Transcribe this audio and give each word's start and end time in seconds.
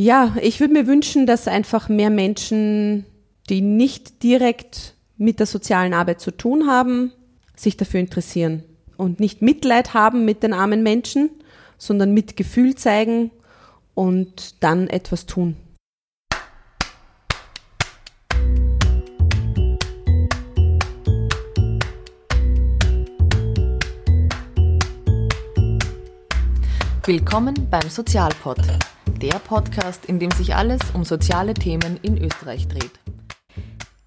Ja, 0.00 0.36
ich 0.40 0.60
würde 0.60 0.74
mir 0.74 0.86
wünschen, 0.86 1.26
dass 1.26 1.48
einfach 1.48 1.88
mehr 1.88 2.08
Menschen, 2.08 3.04
die 3.50 3.60
nicht 3.60 4.22
direkt 4.22 4.94
mit 5.16 5.40
der 5.40 5.46
sozialen 5.46 5.92
Arbeit 5.92 6.20
zu 6.20 6.30
tun 6.30 6.68
haben, 6.68 7.10
sich 7.56 7.76
dafür 7.76 7.98
interessieren 7.98 8.62
und 8.96 9.18
nicht 9.18 9.42
Mitleid 9.42 9.94
haben 9.94 10.24
mit 10.24 10.44
den 10.44 10.52
armen 10.52 10.84
Menschen, 10.84 11.30
sondern 11.78 12.14
Mitgefühl 12.14 12.76
zeigen 12.76 13.32
und 13.94 14.62
dann 14.62 14.86
etwas 14.86 15.26
tun. 15.26 15.56
Willkommen 27.08 27.68
beim 27.70 27.88
Sozialpod, 27.88 28.58
der 29.22 29.38
Podcast, 29.38 30.04
in 30.04 30.18
dem 30.18 30.30
sich 30.30 30.54
alles 30.54 30.78
um 30.92 31.06
soziale 31.06 31.54
Themen 31.54 31.98
in 32.02 32.22
Österreich 32.22 32.68
dreht. 32.68 32.90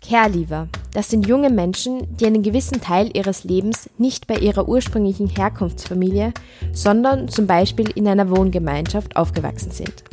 Care-Leaver, 0.07 0.67
das 0.93 1.09
sind 1.09 1.25
junge 1.25 1.49
Menschen, 1.49 2.15
die 2.17 2.27
einen 2.27 2.43
gewissen 2.43 2.79
Teil 2.79 3.09
ihres 3.17 3.43
Lebens 3.43 3.89
nicht 3.97 4.27
bei 4.27 4.35
ihrer 4.35 4.67
ursprünglichen 4.67 5.25
Herkunftsfamilie, 5.25 6.31
sondern 6.73 7.27
zum 7.27 7.47
Beispiel 7.47 7.89
in 7.89 8.07
einer 8.07 8.29
Wohngemeinschaft 8.29 9.15
aufgewachsen 9.15 9.71
sind. 9.71 10.03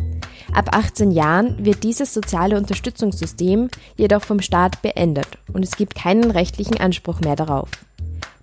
Ab 0.55 0.75
18 0.75 1.11
Jahren 1.11 1.63
wird 1.63 1.85
dieses 1.85 2.15
soziale 2.15 2.57
Unterstützungssystem 2.57 3.69
jedoch 3.99 4.23
vom 4.23 4.41
Staat 4.41 4.81
beendet 4.81 5.29
und 5.53 5.63
es 5.63 5.77
gibt 5.77 5.95
keinen 5.95 6.31
rechtlichen 6.31 6.81
Anspruch 6.81 7.21
mehr 7.21 7.37
darauf. 7.37 7.69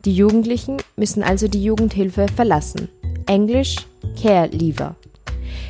Die 0.06 0.14
Jugendlichen 0.14 0.78
müssen 0.98 1.24
also 1.24 1.48
die 1.48 1.64
Jugendhilfe 1.64 2.28
verlassen. 2.28 2.90
Englisch 3.28 3.76
Care 4.22 4.48
Leaver. 4.48 4.96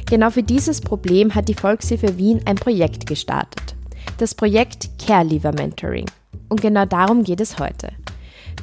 Genau 0.09 0.29
für 0.29 0.43
dieses 0.43 0.81
Problem 0.81 1.33
hat 1.33 1.47
die 1.47 1.53
Volkshilfe 1.53 2.17
Wien 2.17 2.41
ein 2.45 2.55
Projekt 2.55 3.07
gestartet. 3.07 3.75
Das 4.17 4.35
Projekt 4.35 4.89
Care 5.05 5.25
Leaver 5.25 5.51
Mentoring. 5.51 6.05
Und 6.49 6.61
genau 6.61 6.85
darum 6.85 7.23
geht 7.23 7.41
es 7.41 7.59
heute. 7.59 7.89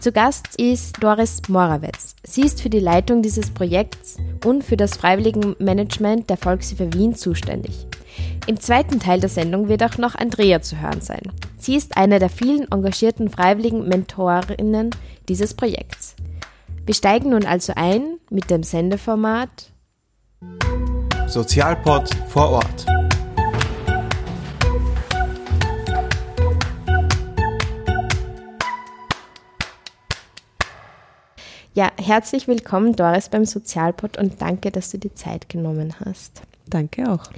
Zu 0.01 0.13
Gast 0.13 0.57
ist 0.57 1.03
Doris 1.03 1.43
Morawetz. 1.49 2.17
Sie 2.25 2.43
ist 2.43 2.61
für 2.61 2.71
die 2.71 2.81
Leitung 2.81 3.23
dieses 3.23 3.51
Projekts 3.51 4.17
und 4.45 4.65
für 4.65 4.77
das 4.77 4.97
Freiwilligenmanagement 4.97 6.29
der 6.29 6.37
Volkshilfe 6.37 6.93
Wien 6.95 7.15
zuständig. 7.15 7.87
Im 8.47 8.59
zweiten 8.59 8.99
Teil 8.99 9.21
der 9.21 9.29
Sendung 9.29 9.69
wird 9.69 9.85
auch 9.85 9.99
noch 9.99 10.17
Andrea 10.17 10.61
zu 10.61 10.81
hören 10.81 11.01
sein. 11.01 11.23
Sie 11.59 11.77
ist 11.77 11.97
eine 11.97 12.19
der 12.19 12.31
vielen 12.31 12.71
engagierten 12.73 13.29
freiwilligen 13.29 13.89
Mentorinnen 13.89 14.91
dieses 15.29 15.55
Projekts. 15.55 16.12
Wir 16.85 16.95
steigen 16.95 17.31
nun 17.31 17.45
also 17.45 17.75
ein 17.77 18.19
mit 18.29 18.51
dem 18.51 18.65
Sendeformat 18.65 19.71
Sozialpod 21.29 22.13
vor 22.29 22.51
Ort. 22.51 22.87
Ja, 31.75 31.93
herzlich 31.97 32.49
willkommen, 32.49 32.97
Doris, 32.97 33.29
beim 33.29 33.45
Sozialpod 33.45 34.19
und 34.19 34.43
danke, 34.43 34.73
dass 34.73 34.91
du 34.91 34.99
die 34.99 35.15
Zeit 35.15 35.49
genommen 35.49 35.95
hast. 36.05 36.43
Danke 36.67 37.09
auch. 37.09 37.31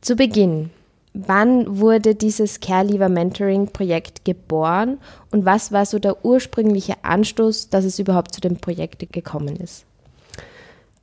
Zu 0.00 0.16
Beginn, 0.16 0.70
wann 1.14 1.78
wurde 1.78 2.14
dieses 2.14 2.60
Care 2.60 2.86
Leaver 2.86 3.08
Mentoring 3.08 3.68
Projekt 3.68 4.24
geboren 4.24 4.98
und 5.30 5.44
was 5.44 5.72
war 5.72 5.86
so 5.86 5.98
der 5.98 6.24
ursprüngliche 6.24 6.94
Anstoß, 7.02 7.70
dass 7.70 7.84
es 7.84 7.98
überhaupt 7.98 8.34
zu 8.34 8.40
dem 8.40 8.56
Projekt 8.56 9.12
gekommen 9.12 9.56
ist? 9.56 9.84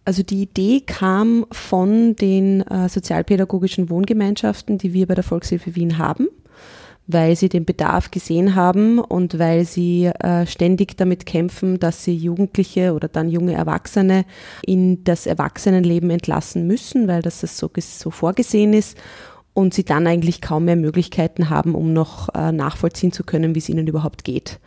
Also 0.05 0.21
die 0.21 0.43
Idee 0.43 0.81
kam 0.81 1.47
von 1.51 2.15
den 2.15 2.61
äh, 2.61 2.89
sozialpädagogischen 2.89 3.89
Wohngemeinschaften, 3.89 4.77
die 4.77 4.93
wir 4.93 5.07
bei 5.07 5.15
der 5.15 5.23
Volkshilfe 5.23 5.75
Wien 5.75 5.97
haben 5.97 6.27
weil 7.07 7.35
sie 7.35 7.49
den 7.49 7.65
Bedarf 7.65 8.11
gesehen 8.11 8.55
haben 8.55 8.99
und 8.99 9.37
weil 9.37 9.65
sie 9.65 10.05
äh, 10.05 10.45
ständig 10.47 10.97
damit 10.97 11.25
kämpfen, 11.25 11.79
dass 11.79 12.03
sie 12.03 12.15
Jugendliche 12.15 12.93
oder 12.93 13.07
dann 13.07 13.29
junge 13.29 13.53
Erwachsene 13.53 14.25
in 14.65 15.03
das 15.03 15.27
Erwachsenenleben 15.27 16.09
entlassen 16.09 16.65
müssen, 16.65 17.07
weil 17.07 17.21
das 17.21 17.41
so, 17.41 17.69
so 17.77 18.11
vorgesehen 18.11 18.73
ist 18.73 18.97
und 19.55 19.73
sie 19.73 19.85
dann 19.85 20.05
eigentlich 20.05 20.41
kaum 20.41 20.65
mehr 20.65 20.75
Möglichkeiten 20.75 21.49
haben, 21.49 21.75
um 21.75 21.93
noch 21.93 22.27
äh, 22.35 22.51
nachvollziehen 22.51 23.13
zu 23.13 23.23
können, 23.23 23.55
wie 23.55 23.59
es 23.59 23.69
ihnen 23.69 23.87
überhaupt 23.87 24.25
geht. 24.25 24.59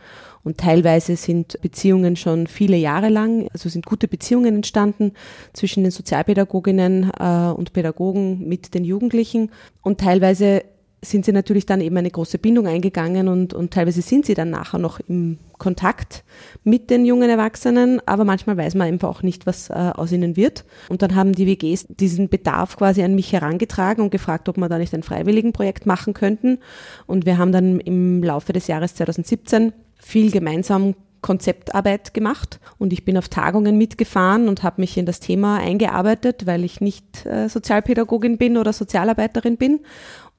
Und 0.43 0.57
teilweise 0.57 1.15
sind 1.15 1.61
Beziehungen 1.61 2.15
schon 2.15 2.47
viele 2.47 2.75
Jahre 2.75 3.09
lang, 3.09 3.47
also 3.53 3.69
sind 3.69 3.85
gute 3.85 4.07
Beziehungen 4.07 4.55
entstanden 4.55 5.11
zwischen 5.53 5.83
den 5.83 5.91
Sozialpädagoginnen 5.91 7.11
äh, 7.19 7.51
und 7.51 7.71
Pädagogen 7.71 8.47
mit 8.47 8.73
den 8.73 8.83
Jugendlichen. 8.83 9.51
Und 9.83 9.99
teilweise 9.99 10.63
sind 11.01 11.25
sie 11.25 11.31
natürlich 11.31 11.65
dann 11.65 11.81
eben 11.81 11.95
eine 11.97 12.11
große 12.11 12.39
Bindung 12.39 12.67
eingegangen 12.67 13.27
und, 13.27 13.53
und 13.53 13.71
teilweise 13.71 14.01
sind 14.01 14.25
sie 14.25 14.33
dann 14.33 14.49
nachher 14.49 14.79
noch 14.79 14.99
im 15.07 15.37
Kontakt 15.57 16.23
mit 16.63 16.89
den 16.89 17.05
jungen 17.05 17.29
Erwachsenen, 17.29 18.01
aber 18.05 18.25
manchmal 18.25 18.57
weiß 18.57 18.75
man 18.75 18.87
einfach 18.87 19.09
auch 19.09 19.23
nicht, 19.23 19.45
was 19.45 19.69
äh, 19.69 19.73
aus 19.73 20.11
ihnen 20.11 20.35
wird. 20.35 20.65
Und 20.89 21.01
dann 21.01 21.15
haben 21.15 21.33
die 21.33 21.47
WGs 21.47 21.87
diesen 21.89 22.29
Bedarf 22.29 22.77
quasi 22.77 23.03
an 23.03 23.15
mich 23.15 23.31
herangetragen 23.31 24.03
und 24.03 24.09
gefragt, 24.09 24.49
ob 24.49 24.57
wir 24.57 24.69
da 24.69 24.77
nicht 24.77 24.93
ein 24.93 25.03
Freiwilligenprojekt 25.03 25.85
machen 25.85 26.13
könnten. 26.13 26.59
Und 27.07 27.25
wir 27.25 27.37
haben 27.37 27.51
dann 27.51 27.79
im 27.79 28.23
Laufe 28.23 28.53
des 28.53 28.67
Jahres 28.67 28.95
2017 28.95 29.73
viel 29.97 30.31
gemeinsam 30.31 30.95
Konzeptarbeit 31.21 32.13
gemacht 32.13 32.59
und 32.77 32.93
ich 32.93 33.05
bin 33.05 33.17
auf 33.17 33.29
Tagungen 33.29 33.77
mitgefahren 33.77 34.47
und 34.47 34.63
habe 34.63 34.81
mich 34.81 34.97
in 34.97 35.05
das 35.05 35.19
Thema 35.19 35.57
eingearbeitet, 35.57 36.45
weil 36.45 36.63
ich 36.63 36.81
nicht 36.81 37.25
äh, 37.25 37.49
Sozialpädagogin 37.49 38.37
bin 38.37 38.57
oder 38.57 38.73
Sozialarbeiterin 38.73 39.57
bin 39.57 39.81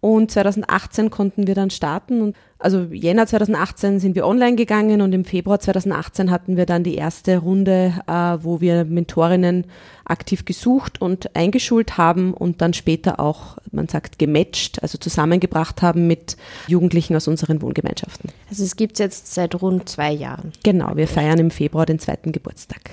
und 0.00 0.30
2018 0.30 1.10
konnten 1.10 1.46
wir 1.46 1.54
dann 1.54 1.70
starten. 1.70 2.22
Und 2.22 2.36
also 2.60 2.82
Jänner 2.92 3.26
2018 3.26 4.00
sind 4.00 4.14
wir 4.14 4.26
online 4.26 4.54
gegangen 4.54 5.00
und 5.00 5.12
im 5.12 5.24
Februar 5.24 5.60
2018 5.60 6.30
hatten 6.30 6.56
wir 6.58 6.66
dann 6.66 6.84
die 6.84 6.94
erste 6.94 7.38
Runde, 7.38 7.94
äh, 8.06 8.12
wo 8.42 8.60
wir 8.60 8.84
Mentorinnen 8.84 9.64
aktiv 10.04 10.44
gesucht 10.44 11.00
und 11.00 11.34
eingeschult 11.34 11.96
haben 11.96 12.34
und 12.34 12.60
dann 12.60 12.74
später 12.74 13.18
auch, 13.18 13.56
man 13.72 13.88
sagt, 13.88 14.18
gematcht, 14.18 14.82
also 14.82 14.98
zusammengebracht 14.98 15.80
haben 15.80 16.06
mit 16.06 16.36
Jugendlichen 16.66 17.16
aus 17.16 17.28
unseren 17.28 17.62
Wohngemeinschaften. 17.62 18.30
Also 18.50 18.64
es 18.64 18.76
gibt 18.76 18.94
es 18.94 18.98
jetzt 18.98 19.32
seit 19.32 19.60
rund 19.62 19.88
zwei 19.88 20.12
Jahren. 20.12 20.52
Genau, 20.62 20.96
wir 20.96 21.08
feiern 21.08 21.38
im 21.38 21.50
Februar 21.50 21.86
den 21.86 21.98
zweiten 21.98 22.30
Geburtstag. 22.30 22.90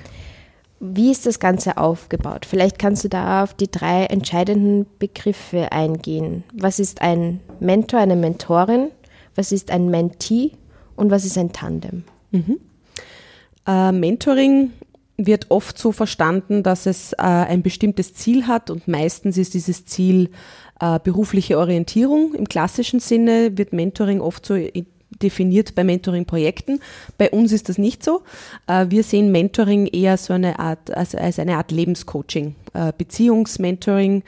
Wie 0.80 1.12
ist 1.12 1.26
das 1.26 1.40
Ganze 1.40 1.78
aufgebaut? 1.78 2.46
Vielleicht 2.46 2.78
kannst 2.78 3.04
du 3.04 3.10
da 3.10 3.44
auf 3.44 3.56
die 3.56 3.70
drei 3.70 4.06
entscheidenden 4.06 4.86
Begriffe 5.00 5.72
eingehen. 5.72 6.44
Was 6.54 6.80
ist 6.80 7.02
ein 7.02 7.40
Mentor, 7.60 8.00
eine 8.00 8.16
Mentorin? 8.16 8.92
Was 9.38 9.54
ist 9.54 9.72
ein 9.72 9.90
Mentee? 9.90 10.52
Und 10.98 11.12
was 11.12 11.24
ist 11.24 11.38
ein 11.38 11.54
Tandem? 11.54 12.04
Mhm. 12.32 12.60
Äh, 13.66 13.92
Mentoring 13.94 14.74
wird 15.18 15.50
oft 15.50 15.78
so 15.78 15.92
verstanden, 15.92 16.64
dass 16.64 16.86
es 16.86 17.14
äh, 17.14 17.18
ein 17.22 17.64
bestimmtes 17.64 18.14
Ziel 18.14 18.48
hat 18.48 18.70
und 18.70 18.88
meistens 18.88 19.38
ist 19.38 19.54
dieses 19.54 19.86
Ziel 19.86 20.30
äh, 20.80 21.00
berufliche 21.04 21.58
Orientierung. 21.58 22.34
Im 22.34 22.48
klassischen 22.50 23.00
Sinne 23.00 23.58
wird 23.58 23.74
Mentoring 23.74 24.22
oft 24.22 24.46
so 24.46 24.56
definiert 25.22 25.76
bei 25.76 25.84
Mentoring-Projekten. 25.84 26.80
Bei 27.18 27.30
uns 27.30 27.52
ist 27.52 27.70
das 27.70 27.78
nicht 27.78 28.04
so. 28.04 28.24
Äh, 28.68 28.88
wir 28.90 29.04
sehen 29.04 29.32
Mentoring 29.32 29.88
eher 29.88 30.18
so 30.18 30.34
eine 30.34 30.60
Art, 30.60 30.92
also 30.92 31.18
als 31.18 31.40
eine 31.40 31.58
Art 31.58 31.72
Lebenscoaching, 31.72 32.56
äh, 32.74 32.94
Beziehungsmentoring. 32.98 34.24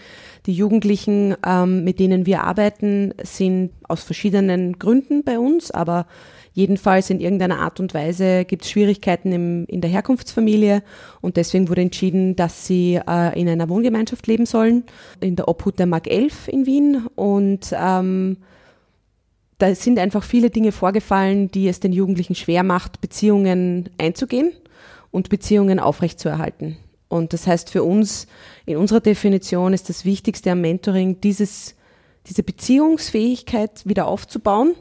Die 0.46 0.54
Jugendlichen, 0.54 1.36
ähm, 1.46 1.84
mit 1.84 2.00
denen 2.00 2.26
wir 2.26 2.44
arbeiten, 2.44 3.14
sind 3.24 3.72
aus 3.88 4.04
verschiedenen 4.04 4.80
Gründen 4.80 5.24
bei 5.24 5.38
uns, 5.38 5.72
aber 5.72 6.08
jedenfalls 6.54 7.10
in 7.10 7.20
irgendeiner 7.20 7.60
Art 7.60 7.80
und 7.80 7.94
Weise 7.94 8.46
gibt 8.46 8.64
es 8.64 8.72
Schwierigkeiten 8.72 9.32
im, 9.32 9.66
in 9.68 9.82
der 9.82 9.90
Herkunftsfamilie 9.90 10.84
und 11.22 11.38
deswegen 11.38 11.70
wurde 11.70 11.82
entschieden, 11.82 12.36
dass 12.36 12.66
sie 12.66 12.96
äh, 12.96 13.40
in 13.40 13.48
einer 13.48 13.70
Wohngemeinschaft 13.70 14.28
leben 14.28 14.46
sollen, 14.46 14.84
in 15.20 15.36
der 15.36 15.48
Obhut 15.48 15.80
der 15.80 15.86
Mark 15.86 16.08
11 16.08 16.48
in 16.48 16.66
Wien 16.66 17.08
und 17.16 17.74
ähm, 17.74 18.38
da 19.60 19.76
sind 19.76 20.00
einfach 20.00 20.24
viele 20.24 20.50
Dinge 20.50 20.72
vorgefallen, 20.72 21.52
die 21.52 21.68
es 21.68 21.82
den 21.82 21.92
Jugendlichen 21.92 22.34
schwer 22.34 22.64
macht, 22.64 23.02
Beziehungen 23.02 23.90
einzugehen 23.98 24.52
und 25.12 25.30
Beziehungen 25.30 25.80
aufrechtzuerhalten. 25.80 26.78
Und 27.10 27.34
das 27.34 27.46
heißt 27.46 27.70
für 27.70 27.84
uns, 27.84 28.28
in 28.66 28.78
unserer 28.78 29.02
Definition 29.02 29.74
ist 29.74 29.90
das 29.90 30.06
Wichtigste 30.06 30.52
am 30.52 30.62
Mentoring, 30.62 31.20
dieses, 31.22 31.76
diese 32.26 32.42
Beziehungsfähigkeit 32.42 33.82
wieder 33.86 34.08
aufzubauen, 34.08 34.76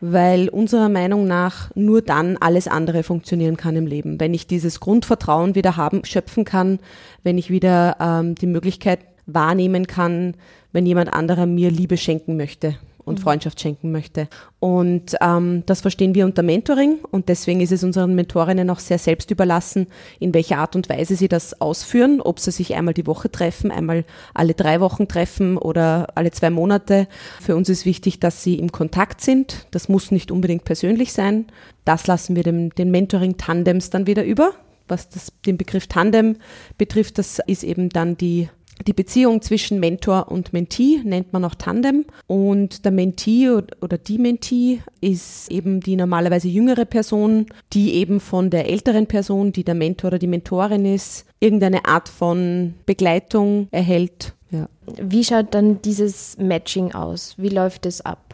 weil 0.00 0.48
unserer 0.48 0.88
Meinung 0.88 1.26
nach 1.26 1.70
nur 1.74 2.00
dann 2.00 2.38
alles 2.38 2.66
andere 2.66 3.02
funktionieren 3.02 3.58
kann 3.58 3.76
im 3.76 3.86
Leben. 3.86 4.18
Wenn 4.20 4.32
ich 4.32 4.46
dieses 4.46 4.80
Grundvertrauen 4.80 5.54
wieder 5.54 5.76
haben, 5.76 6.04
schöpfen 6.04 6.46
kann, 6.46 6.78
wenn 7.24 7.36
ich 7.36 7.50
wieder 7.50 7.96
ähm, 8.00 8.36
die 8.36 8.46
Möglichkeit 8.46 9.00
wahrnehmen 9.26 9.86
kann, 9.86 10.34
wenn 10.72 10.86
jemand 10.86 11.12
anderer 11.12 11.44
mir 11.44 11.70
Liebe 11.70 11.98
schenken 11.98 12.38
möchte 12.38 12.78
und 13.08 13.20
Freundschaft 13.20 13.60
schenken 13.60 13.90
möchte. 13.90 14.28
Und 14.60 15.16
ähm, 15.20 15.62
das 15.66 15.80
verstehen 15.80 16.14
wir 16.14 16.24
unter 16.24 16.42
Mentoring 16.42 16.98
und 17.10 17.28
deswegen 17.28 17.60
ist 17.60 17.72
es 17.72 17.84
unseren 17.84 18.14
Mentorinnen 18.14 18.70
auch 18.70 18.80
sehr 18.80 18.98
selbst 18.98 19.30
überlassen, 19.30 19.86
in 20.18 20.34
welcher 20.34 20.58
Art 20.58 20.76
und 20.76 20.88
Weise 20.88 21.16
sie 21.16 21.28
das 21.28 21.60
ausführen, 21.60 22.20
ob 22.20 22.40
sie 22.40 22.50
sich 22.50 22.74
einmal 22.74 22.94
die 22.94 23.06
Woche 23.06 23.30
treffen, 23.30 23.70
einmal 23.70 24.04
alle 24.34 24.54
drei 24.54 24.80
Wochen 24.80 25.08
treffen 25.08 25.56
oder 25.56 26.08
alle 26.14 26.30
zwei 26.30 26.50
Monate. 26.50 27.08
Für 27.40 27.56
uns 27.56 27.68
ist 27.68 27.84
wichtig, 27.84 28.20
dass 28.20 28.42
sie 28.42 28.58
im 28.58 28.72
Kontakt 28.72 29.20
sind. 29.20 29.66
Das 29.70 29.88
muss 29.88 30.10
nicht 30.10 30.30
unbedingt 30.30 30.64
persönlich 30.64 31.12
sein. 31.12 31.46
Das 31.84 32.06
lassen 32.06 32.36
wir 32.36 32.42
dem, 32.42 32.74
den 32.74 32.90
Mentoring-Tandems 32.90 33.90
dann 33.90 34.06
wieder 34.06 34.24
über. 34.24 34.52
Was 34.88 35.08
das, 35.08 35.32
den 35.44 35.58
Begriff 35.58 35.86
Tandem 35.86 36.36
betrifft, 36.78 37.18
das 37.18 37.40
ist 37.46 37.62
eben 37.62 37.90
dann 37.90 38.16
die 38.16 38.48
die 38.86 38.92
Beziehung 38.92 39.42
zwischen 39.42 39.80
Mentor 39.80 40.28
und 40.30 40.52
Mentee 40.52 41.00
nennt 41.04 41.32
man 41.32 41.44
auch 41.44 41.54
Tandem 41.54 42.04
und 42.26 42.84
der 42.84 42.92
Mentee 42.92 43.50
oder 43.50 43.98
die 43.98 44.18
Mentee 44.18 44.80
ist 45.00 45.50
eben 45.50 45.80
die 45.80 45.96
normalerweise 45.96 46.48
jüngere 46.48 46.84
Person, 46.84 47.46
die 47.72 47.94
eben 47.94 48.20
von 48.20 48.50
der 48.50 48.68
älteren 48.68 49.06
Person, 49.06 49.52
die 49.52 49.64
der 49.64 49.74
Mentor 49.74 50.08
oder 50.08 50.18
die 50.18 50.26
Mentorin 50.26 50.84
ist, 50.84 51.26
irgendeine 51.40 51.84
Art 51.86 52.08
von 52.08 52.74
Begleitung 52.86 53.68
erhält. 53.70 54.34
Ja. 54.50 54.68
Wie 55.00 55.24
schaut 55.24 55.54
dann 55.54 55.82
dieses 55.82 56.38
Matching 56.38 56.92
aus? 56.92 57.34
Wie 57.36 57.50
läuft 57.50 57.84
es 57.84 58.00
ab? 58.00 58.27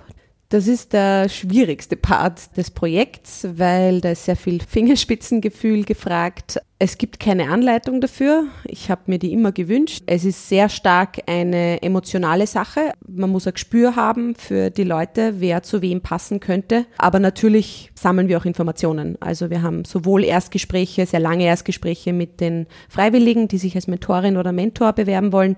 Das 0.54 0.68
ist 0.68 0.92
der 0.92 1.28
schwierigste 1.28 1.96
Part 1.96 2.56
des 2.56 2.70
Projekts, 2.70 3.44
weil 3.56 4.00
da 4.00 4.10
ist 4.10 4.24
sehr 4.24 4.36
viel 4.36 4.60
Fingerspitzengefühl 4.62 5.82
gefragt. 5.82 6.60
Es 6.78 6.96
gibt 6.96 7.18
keine 7.18 7.50
Anleitung 7.50 8.00
dafür. 8.00 8.44
Ich 8.64 8.88
habe 8.88 9.02
mir 9.06 9.18
die 9.18 9.32
immer 9.32 9.50
gewünscht. 9.50 10.04
Es 10.06 10.24
ist 10.24 10.48
sehr 10.48 10.68
stark 10.68 11.22
eine 11.26 11.82
emotionale 11.82 12.46
Sache. 12.46 12.92
Man 13.04 13.30
muss 13.30 13.48
ein 13.48 13.54
Gespür 13.54 13.96
haben 13.96 14.36
für 14.36 14.70
die 14.70 14.84
Leute, 14.84 15.40
wer 15.40 15.64
zu 15.64 15.82
wem 15.82 16.02
passen 16.02 16.38
könnte. 16.38 16.86
Aber 16.98 17.18
natürlich 17.18 17.90
sammeln 17.96 18.28
wir 18.28 18.38
auch 18.38 18.44
Informationen. 18.44 19.20
Also 19.20 19.50
wir 19.50 19.60
haben 19.60 19.84
sowohl 19.84 20.22
Erstgespräche, 20.22 21.04
sehr 21.04 21.18
lange 21.18 21.46
Erstgespräche 21.46 22.12
mit 22.12 22.40
den 22.40 22.68
Freiwilligen, 22.88 23.48
die 23.48 23.58
sich 23.58 23.74
als 23.74 23.88
Mentorin 23.88 24.36
oder 24.36 24.52
Mentor 24.52 24.92
bewerben 24.92 25.32
wollen. 25.32 25.56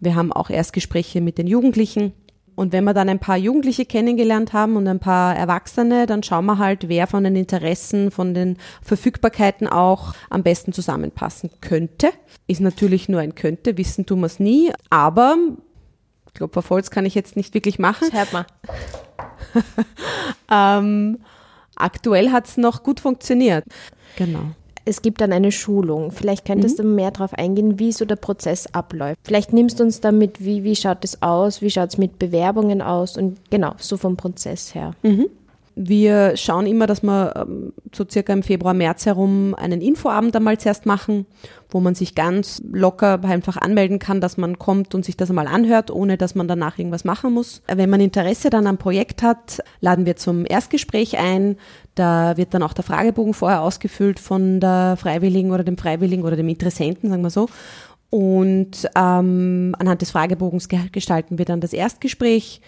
Wir 0.00 0.14
haben 0.14 0.32
auch 0.32 0.48
Erstgespräche 0.48 1.20
mit 1.20 1.36
den 1.36 1.48
Jugendlichen 1.48 2.14
und 2.58 2.72
wenn 2.72 2.82
wir 2.82 2.92
dann 2.92 3.08
ein 3.08 3.20
paar 3.20 3.36
Jugendliche 3.36 3.86
kennengelernt 3.86 4.52
haben 4.52 4.74
und 4.74 4.88
ein 4.88 4.98
paar 4.98 5.36
Erwachsene, 5.36 6.06
dann 6.06 6.24
schauen 6.24 6.44
wir 6.46 6.58
halt, 6.58 6.88
wer 6.88 7.06
von 7.06 7.22
den 7.22 7.36
Interessen, 7.36 8.10
von 8.10 8.34
den 8.34 8.56
Verfügbarkeiten 8.82 9.68
auch 9.68 10.12
am 10.28 10.42
besten 10.42 10.72
zusammenpassen 10.72 11.50
könnte. 11.60 12.10
Ist 12.48 12.60
natürlich 12.60 13.08
nur 13.08 13.20
ein 13.20 13.36
könnte, 13.36 13.78
wissen 13.78 14.06
tun 14.06 14.20
wir 14.20 14.26
es 14.26 14.40
nie, 14.40 14.72
aber 14.90 15.36
ich 16.26 16.34
glaube, 16.34 16.52
Verfolgs 16.52 16.90
kann 16.90 17.06
ich 17.06 17.14
jetzt 17.14 17.36
nicht 17.36 17.54
wirklich 17.54 17.78
machen. 17.78 18.08
Das 18.10 18.18
hört 18.18 18.32
man. 18.32 18.44
ähm, 20.50 21.18
aktuell 21.76 22.32
hat 22.32 22.48
es 22.48 22.56
noch 22.56 22.82
gut 22.82 22.98
funktioniert. 22.98 23.66
Genau 24.16 24.50
es 24.88 25.02
gibt 25.02 25.20
dann 25.20 25.32
eine 25.32 25.52
Schulung. 25.52 26.10
Vielleicht 26.10 26.46
könntest 26.46 26.78
mhm. 26.78 26.82
du 26.82 26.88
mehr 26.88 27.10
darauf 27.10 27.34
eingehen, 27.34 27.78
wie 27.78 27.92
so 27.92 28.06
der 28.06 28.16
Prozess 28.16 28.66
abläuft. 28.72 29.18
Vielleicht 29.22 29.52
nimmst 29.52 29.78
du 29.78 29.84
uns 29.84 30.00
damit, 30.00 30.42
wie, 30.44 30.64
wie 30.64 30.74
schaut 30.74 31.04
es 31.04 31.22
aus, 31.22 31.60
wie 31.60 31.70
schaut 31.70 31.90
es 31.90 31.98
mit 31.98 32.18
Bewerbungen 32.18 32.80
aus 32.80 33.16
und 33.18 33.38
genau, 33.50 33.74
so 33.78 33.98
vom 33.98 34.16
Prozess 34.16 34.74
her. 34.74 34.92
Mhm. 35.02 35.26
Wir 35.80 36.36
schauen 36.36 36.66
immer, 36.66 36.88
dass 36.88 37.04
wir 37.04 37.34
ähm, 37.36 37.72
so 37.94 38.04
circa 38.10 38.32
im 38.32 38.42
Februar, 38.42 38.74
März 38.74 39.06
herum 39.06 39.54
einen 39.54 39.80
Infoabend 39.80 40.34
einmal 40.34 40.58
zuerst 40.58 40.86
machen, 40.86 41.24
wo 41.70 41.78
man 41.78 41.94
sich 41.94 42.16
ganz 42.16 42.60
locker 42.72 43.22
einfach 43.22 43.56
anmelden 43.56 44.00
kann, 44.00 44.20
dass 44.20 44.38
man 44.38 44.58
kommt 44.58 44.96
und 44.96 45.04
sich 45.04 45.16
das 45.16 45.28
einmal 45.28 45.46
anhört, 45.46 45.92
ohne 45.92 46.16
dass 46.16 46.34
man 46.34 46.48
danach 46.48 46.78
irgendwas 46.78 47.04
machen 47.04 47.32
muss. 47.32 47.62
Wenn 47.72 47.90
man 47.90 48.00
Interesse 48.00 48.50
dann 48.50 48.66
am 48.66 48.78
Projekt 48.78 49.22
hat, 49.22 49.62
laden 49.80 50.04
wir 50.04 50.16
zum 50.16 50.44
Erstgespräch 50.48 51.16
ein. 51.16 51.56
Da 51.98 52.36
wird 52.36 52.54
dann 52.54 52.62
auch 52.62 52.72
der 52.72 52.84
Fragebogen 52.84 53.34
vorher 53.34 53.62
ausgefüllt 53.62 54.20
von 54.20 54.60
der 54.60 54.96
Freiwilligen 54.96 55.50
oder 55.50 55.64
dem 55.64 55.76
Freiwilligen 55.76 56.22
oder 56.22 56.36
dem 56.36 56.48
Interessenten, 56.48 57.10
sagen 57.10 57.22
wir 57.22 57.30
so. 57.30 57.48
Und 58.10 58.88
ähm, 58.96 59.74
anhand 59.78 60.00
des 60.00 60.12
Fragebogens 60.12 60.68
gestalten 60.68 61.38
wir 61.38 61.44
dann 61.44 61.60
das 61.60 61.72
Erstgespräch 61.72 62.62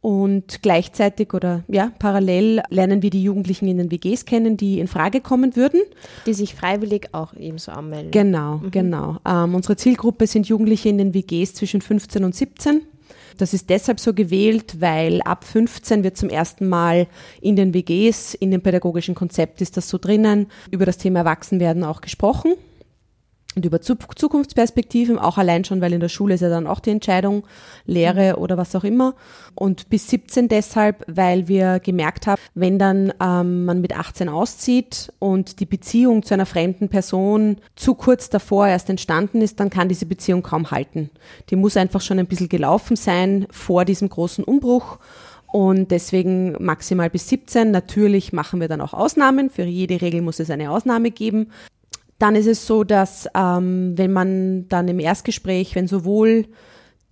und 0.00 0.60
gleichzeitig 0.60 1.32
oder 1.32 1.64
ja, 1.68 1.90
parallel 1.98 2.62
lernen 2.68 3.00
wir 3.00 3.08
die 3.08 3.22
Jugendlichen 3.22 3.68
in 3.68 3.78
den 3.78 3.90
WGs 3.90 4.26
kennen, 4.26 4.58
die 4.58 4.78
in 4.78 4.86
Frage 4.86 5.22
kommen 5.22 5.56
würden. 5.56 5.80
Die 6.26 6.34
sich 6.34 6.54
freiwillig 6.54 7.14
auch 7.14 7.32
ebenso 7.32 7.72
anmelden. 7.72 8.10
Genau, 8.10 8.58
mhm. 8.58 8.70
genau. 8.70 9.16
Ähm, 9.26 9.54
unsere 9.54 9.76
Zielgruppe 9.76 10.26
sind 10.26 10.46
Jugendliche 10.46 10.90
in 10.90 10.98
den 10.98 11.14
WGs 11.14 11.54
zwischen 11.54 11.80
15 11.80 12.22
und 12.22 12.34
17. 12.34 12.82
Das 13.38 13.54
ist 13.54 13.70
deshalb 13.70 14.00
so 14.00 14.14
gewählt, 14.14 14.80
weil 14.80 15.20
ab 15.22 15.44
15 15.44 16.04
wird 16.04 16.16
zum 16.16 16.28
ersten 16.28 16.68
Mal 16.68 17.06
in 17.40 17.56
den 17.56 17.74
WGs, 17.74 18.34
in 18.34 18.50
dem 18.50 18.60
pädagogischen 18.60 19.14
Konzept 19.14 19.60
ist 19.60 19.76
das 19.76 19.88
so 19.88 19.98
drinnen, 19.98 20.46
über 20.70 20.86
das 20.86 20.98
Thema 20.98 21.20
Erwachsenwerden 21.20 21.84
auch 21.84 22.00
gesprochen 22.00 22.54
und 23.56 23.64
über 23.64 23.80
Zukunftsperspektiven, 23.80 25.18
auch 25.18 25.38
allein 25.38 25.64
schon, 25.64 25.80
weil 25.80 25.92
in 25.92 26.00
der 26.00 26.08
Schule 26.08 26.34
ist 26.34 26.40
ja 26.40 26.48
dann 26.48 26.66
auch 26.66 26.80
die 26.80 26.90
Entscheidung, 26.90 27.44
Lehre 27.86 28.34
mhm. 28.36 28.42
oder 28.42 28.56
was 28.56 28.74
auch 28.74 28.84
immer. 28.84 29.14
Und 29.54 29.88
bis 29.88 30.08
17 30.08 30.48
deshalb, 30.48 31.04
weil 31.06 31.48
wir 31.48 31.78
gemerkt 31.78 32.26
haben, 32.26 32.40
wenn 32.54 32.78
dann 32.78 33.12
ähm, 33.20 33.64
man 33.64 33.80
mit 33.80 33.96
18 33.96 34.28
auszieht 34.28 35.12
und 35.18 35.60
die 35.60 35.66
Beziehung 35.66 36.22
zu 36.22 36.34
einer 36.34 36.46
fremden 36.46 36.88
Person 36.88 37.58
zu 37.76 37.94
kurz 37.94 38.28
davor 38.30 38.66
erst 38.66 38.90
entstanden 38.90 39.40
ist, 39.40 39.60
dann 39.60 39.70
kann 39.70 39.88
diese 39.88 40.06
Beziehung 40.06 40.42
kaum 40.42 40.70
halten. 40.70 41.10
Die 41.50 41.56
muss 41.56 41.76
einfach 41.76 42.00
schon 42.00 42.18
ein 42.18 42.26
bisschen 42.26 42.48
gelaufen 42.48 42.96
sein 42.96 43.46
vor 43.50 43.84
diesem 43.84 44.08
großen 44.08 44.44
Umbruch. 44.44 44.98
Und 45.46 45.92
deswegen 45.92 46.56
maximal 46.58 47.08
bis 47.10 47.28
17. 47.28 47.70
Natürlich 47.70 48.32
machen 48.32 48.60
wir 48.60 48.66
dann 48.66 48.80
auch 48.80 48.92
Ausnahmen. 48.92 49.50
Für 49.50 49.62
jede 49.62 50.02
Regel 50.02 50.20
muss 50.20 50.40
es 50.40 50.50
eine 50.50 50.72
Ausnahme 50.72 51.12
geben. 51.12 51.52
Dann 52.24 52.36
ist 52.36 52.46
es 52.46 52.66
so, 52.66 52.84
dass 52.84 53.28
ähm, 53.34 53.98
wenn 53.98 54.10
man 54.10 54.66
dann 54.70 54.88
im 54.88 54.98
Erstgespräch, 54.98 55.74
wenn 55.74 55.86
sowohl 55.86 56.46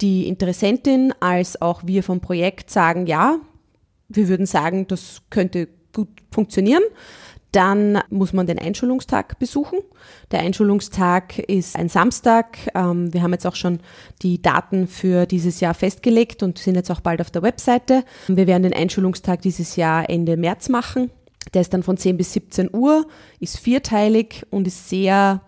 die 0.01 0.27
Interessentin 0.27 1.13
als 1.21 1.61
auch 1.61 1.83
wir 1.85 2.03
vom 2.03 2.23
Projekt 2.23 2.71
sagen, 2.71 3.07
ja, 3.07 3.37
wir 4.09 4.29
würden 4.29 4.47
sagen, 4.47 4.87
das 4.89 5.21
könnte 5.29 5.69
gut 5.93 6.09
funktionieren, 6.31 6.83
dann 7.51 7.99
muss 8.09 8.33
man 8.33 8.47
den 8.47 8.59
Einschulungstag 8.59 9.39
besuchen. 9.39 9.81
Der 10.31 10.41
Einschulungstag 10.41 11.41
ist 11.41 11.77
ein 11.77 11.91
Samstag. 11.91 12.57
Ähm, 12.75 13.13
wir 13.13 13.21
haben 13.21 13.35
jetzt 13.35 13.47
auch 13.47 13.57
schon 13.57 13.81
die 14.23 14.41
Daten 14.41 14.89
für 14.89 15.27
dieses 15.27 15.61
Jahr 15.61 15.75
festgelegt 15.75 16.43
und 16.43 16.57
sind 16.57 16.75
jetzt 16.75 16.91
auch 16.91 17.01
bald 17.03 17.21
auf 17.21 17.31
der 17.31 17.43
Webseite. 17.43 18.05
Wir 18.29 18.47
werden 18.47 18.63
den 18.63 18.73
Einschulungstag 18.73 19.43
dieses 19.43 19.77
Jahr 19.77 20.09
Ende 20.09 20.39
März 20.39 20.71
machen. 20.71 21.11
Der 21.55 21.61
ist 21.63 21.75
dann 21.75 21.83
von 21.83 21.97
10 21.97 22.17
bis 22.17 22.33
17 22.33 22.71
Uhr, 22.73 23.07
ist 23.41 23.59
vierteilig 23.59 24.47
und 24.51 24.67
ist 24.67 24.89
sehr 24.89 25.43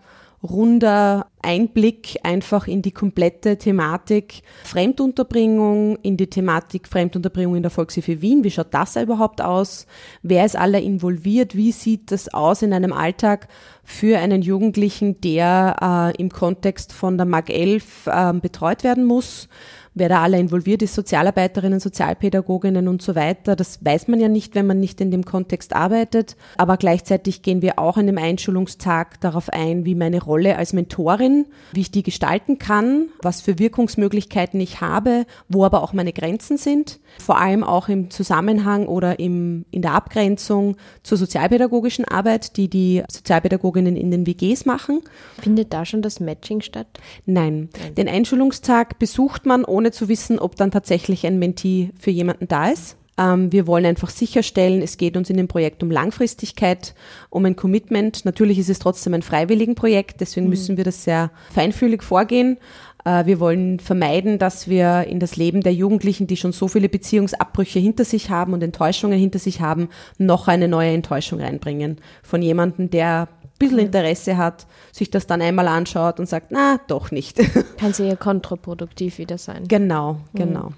runder 0.45 1.27
Einblick 1.41 2.17
einfach 2.23 2.67
in 2.67 2.81
die 2.81 2.91
komplette 2.91 3.57
Thematik 3.57 4.41
Fremdunterbringung, 4.63 5.97
in 6.01 6.17
die 6.17 6.29
Thematik 6.29 6.87
Fremdunterbringung 6.87 7.55
in 7.55 7.63
der 7.63 7.71
Volkshilfe 7.71 8.21
Wien. 8.21 8.43
Wie 8.43 8.51
schaut 8.51 8.73
das 8.73 8.95
überhaupt 8.95 9.41
aus? 9.41 9.85
Wer 10.21 10.45
ist 10.45 10.55
alle 10.55 10.79
involviert? 10.79 11.55
Wie 11.55 11.71
sieht 11.71 12.11
das 12.11 12.33
aus 12.33 12.61
in 12.61 12.73
einem 12.73 12.93
Alltag 12.93 13.47
für 13.83 14.19
einen 14.19 14.41
Jugendlichen, 14.41 15.21
der 15.21 16.13
äh, 16.15 16.21
im 16.21 16.29
Kontext 16.29 16.93
von 16.93 17.17
der 17.17 17.25
MAG 17.25 17.49
11 17.49 18.07
äh, 18.07 18.33
betreut 18.33 18.83
werden 18.83 19.05
muss? 19.05 19.47
Wer 19.95 20.09
da 20.09 20.21
alle 20.21 20.37
involviert 20.37 20.81
ist, 20.81 20.93
Sozialarbeiterinnen, 20.93 21.79
Sozialpädagoginnen 21.79 22.87
und 22.87 23.01
so 23.01 23.15
weiter. 23.15 23.55
Das 23.55 23.83
weiß 23.83 24.07
man 24.07 24.19
ja 24.19 24.27
nicht, 24.27 24.53
wenn 24.53 24.67
man 24.67 24.79
nicht 24.79 25.01
in 25.01 25.09
dem 25.09 25.25
Kontext 25.25 25.75
arbeitet. 25.75 26.35
Aber 26.57 26.77
gleichzeitig 26.77 27.41
gehen 27.41 27.61
wir 27.61 27.79
auch 27.79 27.97
an 27.97 28.05
dem 28.05 28.17
Einschulungstag 28.17 29.19
darauf 29.21 29.49
ein, 29.49 29.85
wie 29.85 29.95
meine 29.95 30.21
Rolle 30.21 30.57
als 30.57 30.73
Mentorin, 30.73 31.47
wie 31.71 31.81
ich 31.81 31.91
die 31.91 32.03
gestalten 32.03 32.59
kann, 32.59 33.07
was 33.21 33.41
für 33.41 33.57
Wirkungsmöglichkeiten 33.57 34.59
ich 34.59 34.81
habe, 34.81 35.25
wo 35.47 35.65
aber 35.65 35.81
auch 35.81 35.93
meine 35.93 36.13
Grenzen 36.13 36.57
sind. 36.57 36.99
Vor 37.19 37.39
allem 37.39 37.63
auch 37.63 37.87
im 37.87 38.11
Zusammenhang 38.11 38.87
oder 38.87 39.19
im, 39.19 39.65
in 39.71 39.81
der 39.81 39.93
Abgrenzung 39.93 40.75
zur 41.03 41.17
sozialpädagogischen 41.17 42.05
Arbeit, 42.05 42.57
die 42.57 42.69
die 42.69 43.03
Sozialpädagoginnen 43.09 43.95
in 43.95 44.11
den 44.11 44.27
WGs 44.27 44.65
machen. 44.65 45.01
Findet 45.41 45.71
da 45.71 45.85
schon 45.85 46.01
das 46.01 46.19
Matching 46.19 46.61
statt? 46.61 46.87
Nein. 47.25 47.69
Nein. 47.79 47.95
Den 47.95 48.09
Einschulungstag 48.09 48.99
besucht 48.99 49.45
man 49.45 49.63
ohne 49.63 49.84
ohne 49.85 49.91
zu 49.91 50.09
wissen, 50.09 50.39
ob 50.39 50.55
dann 50.55 50.71
tatsächlich 50.71 51.27
ein 51.27 51.37
Mentee 51.37 51.91
für 51.99 52.09
jemanden 52.09 52.47
da 52.47 52.69
ist. 52.69 52.97
Ähm, 53.17 53.51
wir 53.51 53.67
wollen 53.67 53.85
einfach 53.85 54.09
sicherstellen, 54.09 54.81
es 54.81 54.97
geht 54.97 55.15
uns 55.15 55.29
in 55.29 55.37
dem 55.37 55.47
Projekt 55.47 55.83
um 55.83 55.91
Langfristigkeit, 55.91 56.95
um 57.29 57.45
ein 57.45 57.55
Commitment. 57.55 58.25
Natürlich 58.25 58.57
ist 58.57 58.69
es 58.69 58.79
trotzdem 58.79 59.13
ein 59.13 59.21
freiwilligen 59.21 59.75
Projekt, 59.75 60.21
deswegen 60.21 60.47
mhm. 60.47 60.49
müssen 60.49 60.77
wir 60.77 60.83
das 60.83 61.03
sehr 61.03 61.29
feinfühlig 61.53 62.01
vorgehen. 62.01 62.57
Äh, 63.05 63.27
wir 63.27 63.39
wollen 63.39 63.79
vermeiden, 63.79 64.39
dass 64.39 64.67
wir 64.67 65.05
in 65.07 65.19
das 65.19 65.37
Leben 65.37 65.61
der 65.61 65.73
Jugendlichen, 65.73 66.25
die 66.25 66.35
schon 66.35 66.51
so 66.51 66.67
viele 66.67 66.89
Beziehungsabbrüche 66.89 67.79
hinter 67.79 68.05
sich 68.05 68.31
haben 68.31 68.53
und 68.53 68.63
Enttäuschungen 68.63 69.19
hinter 69.19 69.39
sich 69.39 69.61
haben, 69.61 69.89
noch 70.17 70.47
eine 70.47 70.67
neue 70.67 70.91
Enttäuschung 70.91 71.39
reinbringen. 71.39 71.99
Von 72.23 72.41
jemandem, 72.41 72.89
der 72.89 73.29
bisschen 73.59 73.79
Interesse 73.79 74.37
hat, 74.37 74.65
sich 74.91 75.09
das 75.09 75.27
dann 75.27 75.41
einmal 75.41 75.67
anschaut 75.67 76.19
und 76.19 76.27
sagt, 76.27 76.47
na, 76.51 76.79
doch 76.87 77.11
nicht. 77.11 77.39
Kann 77.77 77.93
sehr 77.93 78.17
kontraproduktiv 78.17 79.17
wieder 79.17 79.37
sein. 79.37 79.63
Genau, 79.67 80.17
genau. 80.33 80.73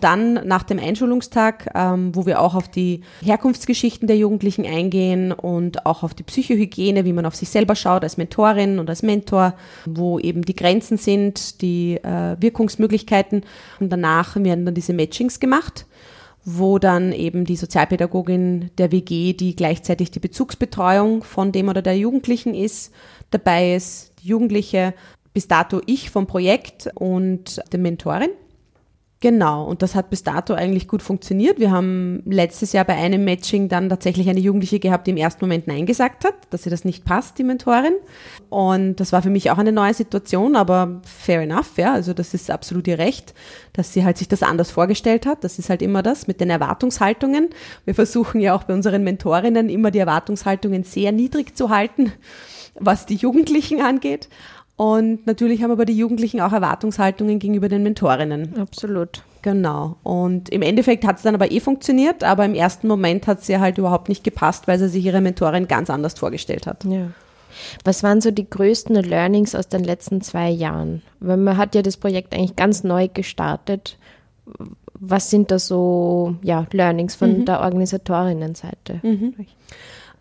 dann 0.00 0.34
nach 0.46 0.62
dem 0.62 0.78
Einschulungstag, 0.78 1.70
ähm, 1.74 2.14
wo 2.14 2.26
wir 2.26 2.40
auch 2.40 2.54
auf 2.54 2.68
die 2.68 3.02
Herkunftsgeschichten 3.22 4.08
der 4.08 4.16
Jugendlichen 4.16 4.66
eingehen 4.66 5.32
und 5.32 5.86
auch 5.86 6.02
auf 6.02 6.12
die 6.12 6.24
Psychohygiene, 6.24 7.04
wie 7.04 7.12
man 7.12 7.24
auf 7.24 7.36
sich 7.36 7.48
selber 7.48 7.76
schaut 7.76 8.02
als 8.02 8.16
Mentorin 8.16 8.78
und 8.78 8.90
als 8.90 9.02
Mentor, 9.02 9.54
wo 9.86 10.18
eben 10.18 10.42
die 10.42 10.56
Grenzen 10.56 10.98
sind, 10.98 11.62
die 11.62 11.96
äh, 11.96 12.36
Wirkungsmöglichkeiten. 12.38 13.42
Und 13.80 13.90
danach 13.90 14.36
werden 14.36 14.66
dann 14.66 14.74
diese 14.74 14.92
Matchings 14.92 15.40
gemacht 15.40 15.86
wo 16.44 16.78
dann 16.78 17.12
eben 17.12 17.44
die 17.44 17.56
Sozialpädagogin 17.56 18.70
der 18.78 18.90
WG, 18.90 19.32
die 19.32 19.54
gleichzeitig 19.54 20.10
die 20.10 20.20
Bezugsbetreuung 20.20 21.22
von 21.22 21.52
dem 21.52 21.68
oder 21.68 21.82
der 21.82 21.96
Jugendlichen 21.96 22.54
ist, 22.54 22.92
dabei 23.30 23.74
ist, 23.74 24.12
die 24.22 24.28
Jugendliche, 24.28 24.94
bis 25.32 25.48
dato 25.48 25.80
ich 25.86 26.10
vom 26.10 26.26
Projekt 26.26 26.90
und 26.94 27.60
der 27.72 27.78
Mentorin. 27.78 28.30
Genau, 29.22 29.64
und 29.66 29.82
das 29.82 29.94
hat 29.94 30.10
bis 30.10 30.24
dato 30.24 30.52
eigentlich 30.52 30.88
gut 30.88 31.00
funktioniert. 31.00 31.60
Wir 31.60 31.70
haben 31.70 32.24
letztes 32.26 32.72
Jahr 32.72 32.84
bei 32.84 32.94
einem 32.94 33.24
Matching 33.24 33.68
dann 33.68 33.88
tatsächlich 33.88 34.28
eine 34.28 34.40
Jugendliche 34.40 34.80
gehabt, 34.80 35.06
die 35.06 35.12
im 35.12 35.16
ersten 35.16 35.44
Moment 35.44 35.68
Nein 35.68 35.86
gesagt 35.86 36.24
hat, 36.24 36.34
dass 36.50 36.66
ihr 36.66 36.70
das 36.70 36.84
nicht 36.84 37.04
passt, 37.04 37.38
die 37.38 37.44
Mentorin. 37.44 37.94
Und 38.48 38.96
das 38.96 39.12
war 39.12 39.22
für 39.22 39.30
mich 39.30 39.52
auch 39.52 39.58
eine 39.58 39.70
neue 39.70 39.94
Situation, 39.94 40.56
aber 40.56 41.02
fair 41.04 41.42
enough, 41.42 41.78
ja. 41.78 41.92
Also 41.92 42.14
das 42.14 42.34
ist 42.34 42.50
absolut 42.50 42.88
ihr 42.88 42.98
Recht, 42.98 43.32
dass 43.74 43.92
sie 43.92 44.04
halt 44.04 44.18
sich 44.18 44.26
das 44.26 44.42
anders 44.42 44.72
vorgestellt 44.72 45.24
hat. 45.24 45.44
Das 45.44 45.60
ist 45.60 45.70
halt 45.70 45.82
immer 45.82 46.02
das 46.02 46.26
mit 46.26 46.40
den 46.40 46.50
Erwartungshaltungen. 46.50 47.50
Wir 47.84 47.94
versuchen 47.94 48.40
ja 48.40 48.56
auch 48.56 48.64
bei 48.64 48.74
unseren 48.74 49.04
Mentorinnen 49.04 49.68
immer 49.68 49.92
die 49.92 50.00
Erwartungshaltungen 50.00 50.82
sehr 50.82 51.12
niedrig 51.12 51.56
zu 51.56 51.70
halten, 51.70 52.12
was 52.74 53.06
die 53.06 53.14
Jugendlichen 53.14 53.82
angeht. 53.82 54.28
Und 54.82 55.28
natürlich 55.28 55.62
haben 55.62 55.70
aber 55.70 55.84
die 55.84 55.96
Jugendlichen 55.96 56.40
auch 56.40 56.52
Erwartungshaltungen 56.52 57.38
gegenüber 57.38 57.68
den 57.68 57.84
Mentorinnen. 57.84 58.58
Absolut. 58.58 59.22
Genau. 59.40 59.94
Und 60.02 60.48
im 60.48 60.60
Endeffekt 60.60 61.06
hat 61.06 61.18
es 61.18 61.22
dann 61.22 61.36
aber 61.36 61.52
eh 61.52 61.60
funktioniert, 61.60 62.24
aber 62.24 62.44
im 62.44 62.54
ersten 62.54 62.88
Moment 62.88 63.28
hat 63.28 63.42
es 63.42 63.48
ihr 63.48 63.60
halt 63.60 63.78
überhaupt 63.78 64.08
nicht 64.08 64.24
gepasst, 64.24 64.66
weil 64.66 64.80
sie 64.80 64.88
sich 64.88 65.04
ihre 65.04 65.20
Mentorin 65.20 65.68
ganz 65.68 65.88
anders 65.88 66.14
vorgestellt 66.14 66.66
hat. 66.66 66.84
Ja. 66.84 67.12
Was 67.84 68.02
waren 68.02 68.20
so 68.20 68.32
die 68.32 68.50
größten 68.50 68.96
Learnings 68.96 69.54
aus 69.54 69.68
den 69.68 69.84
letzten 69.84 70.20
zwei 70.20 70.50
Jahren? 70.50 71.02
Weil 71.20 71.36
man 71.36 71.58
hat 71.58 71.76
ja 71.76 71.82
das 71.82 71.96
Projekt 71.96 72.34
eigentlich 72.34 72.56
ganz 72.56 72.82
neu 72.82 73.06
gestartet. 73.06 73.98
Was 74.94 75.30
sind 75.30 75.52
da 75.52 75.60
so 75.60 76.34
ja, 76.42 76.66
Learnings 76.72 77.14
von 77.14 77.38
mhm. 77.38 77.44
der 77.44 77.60
Organisatorinnenseite? 77.60 78.98
Mhm. 79.04 79.46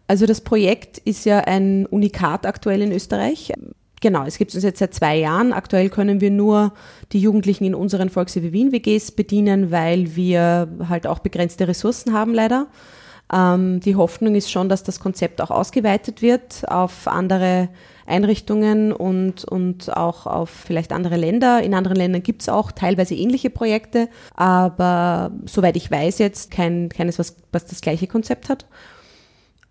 Also 0.06 0.28
das 0.28 0.42
Projekt 0.42 1.00
ist 1.00 1.26
ja 1.26 1.40
ein 1.40 1.88
Unikat 1.88 2.46
aktuell 2.46 2.84
in 2.84 2.92
Österreich. 2.92 3.54
Genau, 4.02 4.26
es 4.26 4.40
gibt 4.40 4.54
uns 4.56 4.64
jetzt 4.64 4.80
seit 4.80 4.96
zwei 4.96 5.18
Jahren. 5.18 5.54
Aktuell 5.54 5.90
können 5.90 6.22
wir 6.22 6.32
nur 6.32 6.74
die 7.12 7.20
Jugendlichen 7.20 7.66
in 7.66 7.76
unseren 7.76 8.10
Volkshilfe 8.10 8.52
Wien 8.52 8.72
WGs 8.72 9.12
bedienen, 9.12 9.70
weil 9.70 10.16
wir 10.16 10.68
halt 10.90 11.06
auch 11.06 11.20
begrenzte 11.20 11.68
Ressourcen 11.68 12.12
haben, 12.12 12.34
leider. 12.34 12.68
Ähm, 13.32 13.80
die 13.80 13.96
Hoffnung 13.96 14.34
ist 14.34 14.52
schon, 14.52 14.70
dass 14.70 14.84
das 14.84 15.00
Konzept 15.00 15.40
auch 15.40 15.52
ausgeweitet 15.52 16.24
wird 16.24 16.68
auf 16.68 17.08
andere 17.08 17.70
Einrichtungen 18.08 18.92
und, 18.92 19.46
und 19.46 19.96
auch 19.96 20.26
auf 20.26 20.50
vielleicht 20.50 20.92
andere 20.94 21.16
Länder. 21.16 21.62
In 21.62 21.76
anderen 21.76 21.96
Ländern 21.96 22.24
gibt 22.24 22.42
es 22.42 22.50
auch 22.50 22.72
teilweise 22.72 23.14
ähnliche 23.14 23.52
Projekte, 23.52 24.10
aber 24.36 25.32
soweit 25.46 25.78
ich 25.78 25.92
weiß 25.92 26.18
jetzt 26.18 26.50
kein, 26.50 26.90
keines, 26.90 27.20
was, 27.20 27.36
was 27.52 27.68
das 27.68 27.82
gleiche 27.82 28.08
Konzept 28.08 28.50
hat. 28.50 28.66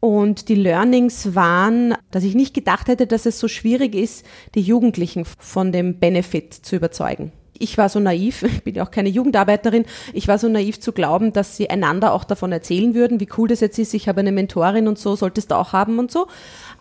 Und 0.01 0.49
die 0.49 0.55
Learnings 0.55 1.35
waren, 1.35 1.95
dass 2.11 2.25
ich 2.25 2.35
nicht 2.35 2.55
gedacht 2.55 2.89
hätte, 2.89 3.07
dass 3.07 3.27
es 3.27 3.39
so 3.39 3.49
schwierig 3.49 3.95
ist, 3.95 4.25
die 4.55 4.63
Jugendlichen 4.63 5.27
von 5.27 5.73
dem 5.73 5.99
Benefit 5.99 6.55
zu 6.55 6.77
überzeugen. 6.77 7.33
Ich 7.59 7.77
war 7.77 7.91
so 7.91 8.01
naiv, 8.01 8.43
ich 8.43 8.65
bin 8.65 8.75
ja 8.75 8.83
auch 8.83 8.91
keine 8.91 9.11
Jugendarbeiterin, 9.11 9.85
ich 10.15 10.27
war 10.27 10.39
so 10.39 10.49
naiv 10.49 10.81
zu 10.81 10.93
glauben, 10.93 11.35
dass 11.35 11.59
sie 11.59 11.69
einander 11.69 12.15
auch 12.15 12.25
davon 12.25 12.51
erzählen 12.51 12.95
würden, 12.95 13.21
wie 13.21 13.29
cool 13.37 13.49
das 13.49 13.61
jetzt 13.61 13.79
ist, 13.79 13.93
ich 13.93 14.09
habe 14.09 14.21
eine 14.21 14.33
Mentorin 14.33 14.89
und 14.89 14.99
so, 14.99 15.15
solltest 15.17 15.51
du 15.51 15.57
auch 15.57 15.75
haben 15.75 15.99
und 15.99 16.11
so. 16.11 16.27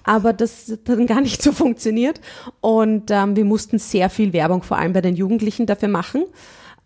Aber 0.05 0.31
das 0.31 0.71
hat 0.71 0.79
dann 0.85 1.05
gar 1.05 1.19
nicht 1.19 1.41
so 1.43 1.51
funktioniert. 1.51 2.21
Und 2.61 3.11
ähm, 3.11 3.35
wir 3.35 3.45
mussten 3.45 3.79
sehr 3.79 4.09
viel 4.09 4.31
Werbung 4.31 4.63
vor 4.63 4.77
allem 4.77 4.93
bei 4.93 5.01
den 5.01 5.15
Jugendlichen 5.15 5.65
dafür 5.65 5.89
machen. 5.89 6.23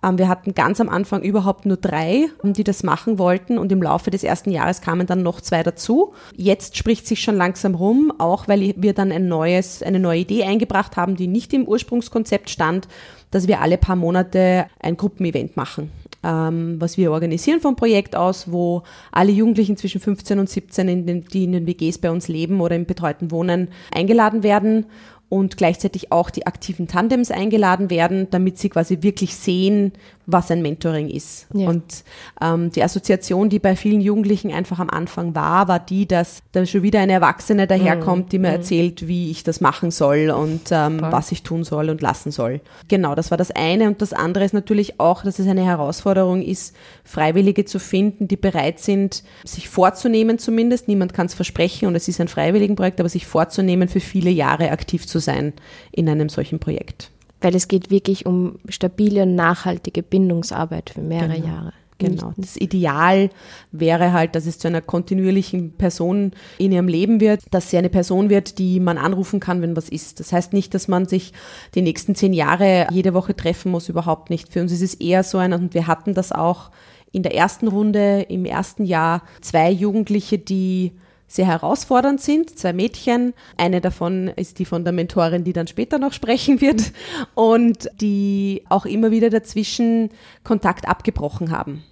Ähm, 0.04 0.18
wir 0.18 0.28
hatten 0.28 0.54
ganz 0.54 0.82
am 0.82 0.90
Anfang 0.90 1.22
überhaupt 1.22 1.66
nur 1.66 1.78
drei, 1.78 2.28
die 2.44 2.64
das 2.64 2.84
machen 2.84 3.18
wollten 3.18 3.58
und 3.58 3.72
im 3.72 3.82
Laufe 3.82 4.12
des 4.12 4.24
ersten 4.24 4.52
Jahres 4.52 4.82
kamen 4.82 5.08
dann 5.08 5.24
noch 5.24 5.42
zwei 5.42 5.64
dazu. 5.64 6.14
Jetzt 6.36 6.78
spricht 6.78 7.08
sich 7.08 7.22
schon 7.22 7.36
langsam 7.36 7.76
rum, 7.76 8.12
auch 8.18 8.48
weil 8.48 8.74
wir 8.78 8.94
dann 8.94 9.12
ein 9.12 9.28
neues, 9.28 9.82
eine 9.82 10.00
neue 10.00 10.20
Idee 10.20 10.44
eingebracht 10.44 10.98
haben, 10.98 11.16
die 11.16 11.28
nicht 11.28 11.54
im 11.54 11.66
Ursprungskonzept 11.66 12.50
stand, 12.50 12.88
dass 13.32 13.48
wir 13.48 13.62
alle 13.62 13.78
paar 13.78 13.96
Monate 13.96 14.68
ein 14.80 14.98
Gruppenevent 14.98 15.58
machen 15.58 15.92
ähm, 16.24 16.78
was 16.80 16.98
wir 16.98 17.12
organisieren 17.12 17.60
vom 17.60 17.76
Projekt 17.76 18.16
aus, 18.16 18.52
wo 18.52 18.84
alle 19.12 19.32
Jugendlichen 19.32 19.78
zwischen 19.78 20.00
15 20.00 20.40
und 20.40 20.50
17, 20.50 20.88
in 20.88 21.06
den, 21.06 21.26
die 21.26 21.44
in 21.44 21.52
den 21.52 21.68
WGs 21.68 21.98
bei 21.98 22.10
uns 22.12 22.28
leben 22.28 22.62
oder 22.62 22.76
im 22.76 22.86
betreuten 22.86 23.30
Wohnen, 23.32 23.68
eingeladen 23.94 24.44
werden 24.44 24.86
und 25.34 25.58
gleichzeitig 25.58 26.12
auch 26.12 26.30
die 26.30 26.46
aktiven 26.46 26.88
Tandems 26.88 27.32
eingeladen 27.32 27.90
werden, 27.90 28.28
damit 28.30 28.60
sie 28.60 28.70
quasi 28.70 29.00
wirklich 29.02 29.34
sehen, 29.36 29.92
was 30.26 30.52
ein 30.52 30.62
Mentoring 30.62 31.10
ist. 31.10 31.48
Ja. 31.54 31.70
Und 31.70 32.04
ähm, 32.42 32.72
die 32.72 32.84
Assoziation, 32.84 33.50
die 33.50 33.60
bei 33.60 33.76
vielen 33.76 34.02
Jugendlichen 34.02 34.52
einfach 34.52 34.80
am 34.80 34.90
Anfang 34.90 35.36
war, 35.36 35.68
war 35.68 35.80
die, 35.80 36.08
dass 36.08 36.42
da 36.52 36.66
schon 36.66 36.84
wieder 36.84 37.00
eine 37.00 37.14
Erwachsene 37.14 37.68
daherkommt, 37.68 38.32
die 38.32 38.40
mir 38.40 38.50
mhm. 38.50 38.56
erzählt, 38.56 39.08
wie 39.08 39.32
ich 39.32 39.44
das 39.44 39.62
machen 39.62 39.92
soll 39.92 40.30
und 40.30 40.72
ähm, 40.72 41.00
was 41.02 41.32
ich 41.32 41.44
tun 41.44 41.64
soll 41.64 41.90
und 41.90 42.02
lassen 42.02 42.32
soll. 42.32 42.62
Genau, 42.88 43.16
das 43.16 43.32
war 43.32 43.38
das 43.38 43.52
eine. 43.52 43.88
Und 43.88 44.02
das 44.02 44.14
andere 44.14 44.46
ist 44.46 44.54
natürlich 44.54 45.00
auch, 45.00 45.24
dass 45.24 45.40
es 45.40 45.48
eine 45.48 45.66
Herausforderung 45.66 46.42
ist, 46.42 46.76
Freiwillige 47.04 47.66
zu 47.66 47.80
finden, 47.80 48.28
die 48.28 48.38
bereit 48.38 48.80
sind, 48.80 49.24
sich 49.44 49.70
vorzunehmen 49.70 50.40
zumindest. 50.40 50.88
Niemand 50.88 51.14
kann 51.14 51.26
es 51.26 51.34
versprechen 51.34 51.88
und 51.88 51.96
es 51.96 52.08
ist 52.08 52.22
ein 52.22 52.28
Freiwilligenprojekt, 52.28 53.00
aber 53.00 53.10
sich 53.10 53.26
vorzunehmen, 53.26 53.90
für 53.90 54.00
viele 54.00 54.30
Jahre 54.30 54.72
aktiv 54.72 55.06
zu 55.06 55.20
sein 55.20 55.54
in 55.92 56.08
einem 56.08 56.30
solchen 56.30 56.60
Projekt 56.60 57.12
weil 57.44 57.56
es 57.56 57.68
geht 57.68 57.92
wirklich 57.92 58.26
um 58.26 58.60
stabile 58.70 59.24
und 59.24 59.36
nachhaltige 59.36 60.02
Bindungsarbeit 60.02 60.92
für 60.92 61.02
mehrere 61.02 61.36
genau. 61.36 61.48
Jahre. 61.48 61.74
Genau. 62.00 62.34
Das 62.38 62.58
Ideal 62.58 63.30
wäre 63.72 64.14
halt, 64.14 64.36
dass 64.36 64.46
es 64.46 64.58
zu 64.58 64.68
einer 64.68 64.82
kontinuierlichen 64.82 65.74
Person 65.74 66.32
in 66.58 66.72
ihrem 66.72 66.88
Leben 66.88 67.22
wird, 67.22 67.42
dass 67.52 67.70
sie 67.70 67.78
eine 67.78 67.90
Person 67.90 68.30
wird, 68.30 68.58
die 68.60 68.80
man 68.80 68.98
anrufen 68.98 69.40
kann, 69.40 69.62
wenn 69.62 69.76
was 69.76 69.90
ist. 69.90 70.20
Das 70.20 70.34
heißt 70.34 70.54
nicht, 70.54 70.74
dass 70.74 70.88
man 70.88 71.06
sich 71.06 71.34
die 71.76 71.82
nächsten 71.82 72.16
zehn 72.16 72.34
Jahre 72.34 72.88
jede 72.92 73.14
Woche 73.14 73.36
treffen 73.36 73.72
muss, 73.72 73.90
überhaupt 73.90 74.30
nicht. 74.30 74.52
Für 74.52 74.62
uns 74.62 74.72
ist 74.72 74.82
es 74.82 74.96
eher 74.96 75.24
so 75.24 75.38
ein, 75.38 75.54
und 75.54 75.74
wir 75.74 75.88
hatten 75.88 76.14
das 76.14 76.32
auch 76.32 76.72
in 77.12 77.24
der 77.24 77.36
ersten 77.36 77.68
Runde, 77.68 78.26
im 78.28 78.44
ersten 78.44 78.86
Jahr, 78.86 79.22
zwei 79.42 79.70
Jugendliche, 79.70 80.40
die 80.40 80.94
sehr 81.34 81.48
herausfordernd 81.48 82.22
sind. 82.22 82.58
Zwei 82.60 82.74
Mädchen. 82.74 83.34
Eine 83.58 83.82
davon 83.82 84.28
ist 84.28 84.60
die 84.60 84.66
von 84.66 84.84
der 84.84 84.94
Mentorin, 84.94 85.44
die 85.44 85.54
dann 85.54 85.66
später 85.66 85.98
noch 85.98 86.14
sprechen 86.14 86.62
wird 86.62 86.94
und 87.34 87.90
die 88.00 88.64
auch 88.70 88.86
immer 88.86 89.10
wieder 89.10 89.32
dazwischen 89.32 90.10
Kontakt 90.44 90.88
abgebrochen 90.88 91.50
haben. 91.50 91.84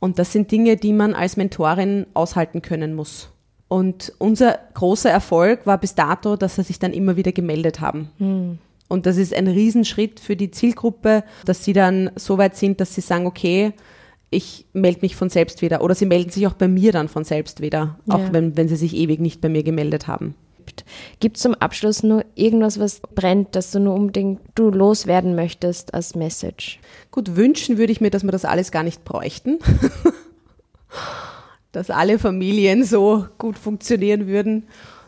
Und 0.00 0.18
das 0.18 0.32
sind 0.32 0.50
Dinge, 0.50 0.76
die 0.76 0.92
man 0.92 1.14
als 1.14 1.36
Mentorin 1.36 2.06
aushalten 2.12 2.60
können 2.60 2.94
muss. 2.94 3.28
Und 3.68 4.12
unser 4.18 4.58
großer 4.74 5.10
Erfolg 5.10 5.64
war 5.64 5.78
bis 5.78 5.94
dato, 5.94 6.36
dass 6.36 6.56
sie 6.56 6.62
sich 6.62 6.78
dann 6.78 6.92
immer 6.92 7.16
wieder 7.16 7.32
gemeldet 7.32 7.80
haben. 7.80 8.10
Hm. 8.18 8.58
Und 8.88 9.06
das 9.06 9.16
ist 9.16 9.34
ein 9.34 9.48
Riesenschritt 9.48 10.20
für 10.20 10.36
die 10.36 10.50
Zielgruppe, 10.50 11.24
dass 11.44 11.64
sie 11.64 11.72
dann 11.72 12.10
so 12.16 12.38
weit 12.38 12.56
sind, 12.56 12.80
dass 12.80 12.94
sie 12.94 13.00
sagen, 13.00 13.26
okay, 13.26 13.72
ich 14.30 14.66
melde 14.72 15.00
mich 15.02 15.16
von 15.16 15.30
selbst 15.30 15.62
wieder. 15.62 15.82
Oder 15.82 15.94
sie 15.94 16.06
melden 16.06 16.30
sich 16.30 16.46
auch 16.46 16.54
bei 16.54 16.68
mir 16.68 16.92
dann 16.92 17.08
von 17.08 17.24
selbst 17.24 17.60
wieder, 17.60 17.98
auch 18.08 18.18
ja. 18.18 18.32
wenn, 18.32 18.56
wenn 18.56 18.68
sie 18.68 18.76
sich 18.76 18.94
ewig 18.94 19.20
nicht 19.20 19.40
bei 19.40 19.48
mir 19.48 19.62
gemeldet 19.62 20.08
haben. 20.08 20.34
Gibt 21.20 21.36
es 21.36 21.42
zum 21.42 21.54
Abschluss 21.54 22.02
nur 22.02 22.24
irgendwas, 22.34 22.80
was 22.80 23.00
brennt, 23.00 23.54
das 23.54 23.70
du 23.70 23.78
nur 23.78 23.94
unbedingt 23.94 24.40
du 24.56 24.70
loswerden 24.70 25.34
möchtest 25.34 25.94
als 25.94 26.14
Message? 26.14 26.80
Gut, 27.10 27.36
wünschen 27.36 27.78
würde 27.78 27.92
ich 27.92 28.00
mir, 28.00 28.10
dass 28.10 28.24
wir 28.24 28.32
das 28.32 28.44
alles 28.44 28.72
gar 28.72 28.82
nicht 28.82 29.04
bräuchten. 29.04 29.58
dass 31.72 31.90
alle 31.90 32.18
Familien 32.18 32.84
so 32.84 33.26
gut 33.38 33.58
funktionieren 33.58 34.26
würden, 34.26 34.64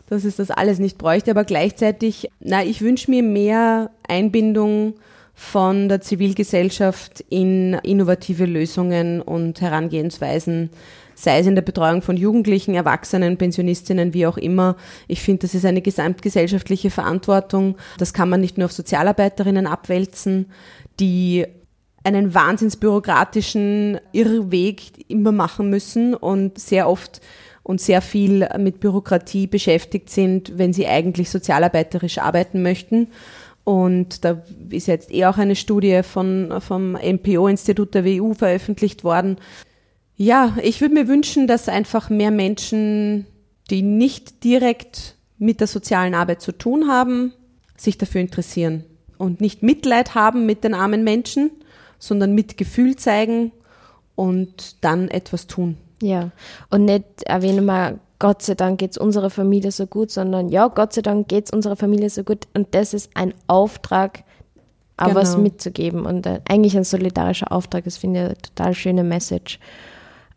dass 0.07 0.23
es 0.23 0.37
das 0.37 0.51
alles 0.51 0.79
nicht 0.79 0.97
bräuchte. 0.97 1.31
Aber 1.31 1.43
gleichzeitig, 1.43 2.29
na, 2.39 2.63
ich 2.63 2.81
wünsche 2.81 3.11
mir 3.11 3.23
mehr 3.23 3.91
Einbindung 4.07 4.93
von 5.39 5.87
der 5.87 6.01
Zivilgesellschaft 6.01 7.23
in 7.29 7.73
innovative 7.75 8.45
Lösungen 8.45 9.21
und 9.21 9.61
Herangehensweisen, 9.61 10.69
sei 11.15 11.39
es 11.39 11.47
in 11.47 11.55
der 11.55 11.61
Betreuung 11.61 12.01
von 12.01 12.17
Jugendlichen, 12.17 12.75
Erwachsenen, 12.75 13.37
Pensionistinnen, 13.37 14.13
wie 14.13 14.27
auch 14.27 14.37
immer. 14.37 14.75
Ich 15.07 15.21
finde, 15.21 15.43
das 15.43 15.55
ist 15.55 15.65
eine 15.65 15.81
gesamtgesellschaftliche 15.81 16.89
Verantwortung. 16.89 17.77
Das 17.97 18.13
kann 18.13 18.27
man 18.27 18.41
nicht 18.41 18.57
nur 18.57 18.65
auf 18.65 18.73
Sozialarbeiterinnen 18.73 19.65
abwälzen, 19.65 20.47
die 20.99 21.45
einen 22.03 22.33
wahnsinnsbürokratischen 22.33 23.97
Irrweg 24.11 25.09
immer 25.09 25.31
machen 25.31 25.69
müssen 25.69 26.15
und 26.15 26.59
sehr 26.59 26.89
oft 26.89 27.21
und 27.63 27.79
sehr 27.79 28.01
viel 28.01 28.47
mit 28.57 28.81
Bürokratie 28.81 29.47
beschäftigt 29.47 30.09
sind, 30.09 30.57
wenn 30.57 30.73
sie 30.73 30.85
eigentlich 30.85 31.29
sozialarbeiterisch 31.29 32.17
arbeiten 32.17 32.61
möchten 32.61 33.07
Und 33.63 34.25
da 34.25 34.41
ist 34.69 34.87
jetzt 34.87 35.13
eh 35.13 35.25
auch 35.25 35.37
eine 35.37 35.55
Studie 35.55 36.01
von, 36.03 36.53
vom 36.59 36.93
MPO-Institut 36.93 37.93
der 37.93 38.05
WU 38.05 38.33
veröffentlicht 38.33 39.03
worden. 39.03 39.37
Ja, 40.15 40.57
ich 40.61 40.81
würde 40.81 40.95
mir 40.95 41.07
wünschen, 41.07 41.47
dass 41.47 41.69
einfach 41.69 42.09
mehr 42.09 42.31
Menschen, 42.31 43.25
die 43.69 43.81
nicht 43.81 44.43
direkt 44.43 45.15
mit 45.37 45.59
der 45.59 45.67
sozialen 45.67 46.15
Arbeit 46.15 46.41
zu 46.41 46.51
tun 46.51 46.87
haben, 46.89 47.33
sich 47.77 47.97
dafür 47.97 48.21
interessieren 48.21 48.83
und 49.17 49.39
nicht 49.39 49.63
Mitleid 49.63 50.15
haben 50.15 50.45
mit 50.45 50.63
den 50.63 50.73
armen 50.73 51.03
Menschen, 51.03 51.51
sondern 51.99 52.35
Mitgefühl 52.35 52.95
zeigen 52.95 53.51
und 54.15 54.83
dann 54.83 55.09
etwas 55.09 55.47
tun. 55.47 55.77
Ja, 56.01 56.31
und 56.69 56.85
nicht 56.85 57.23
erwähnen 57.25 57.65
wir, 57.65 57.99
Gott 58.19 58.41
sei 58.41 58.55
Dank 58.55 58.79
geht 58.79 58.91
es 58.91 58.97
unserer 58.97 59.29
Familie 59.29 59.71
so 59.71 59.87
gut, 59.87 60.11
sondern 60.11 60.49
ja, 60.49 60.67
Gott 60.67 60.93
sei 60.93 61.01
Dank 61.01 61.29
geht 61.29 61.45
es 61.45 61.51
unserer 61.51 61.77
Familie 61.77 62.09
so 62.09 62.23
gut. 62.23 62.47
Und 62.53 62.75
das 62.75 62.93
ist 62.93 63.09
ein 63.15 63.33
Auftrag, 63.47 64.23
auch 64.97 65.07
genau. 65.07 65.19
was 65.19 65.37
mitzugeben. 65.37 66.05
Und 66.05 66.25
äh, 66.25 66.41
eigentlich 66.47 66.75
ein 66.75 66.83
solidarischer 66.83 67.51
Auftrag, 67.51 67.85
das 67.85 67.97
finde 67.97 68.19
ich 68.19 68.25
eine 68.25 68.37
total 68.37 68.73
schöne 68.73 69.03
Message. 69.03 69.59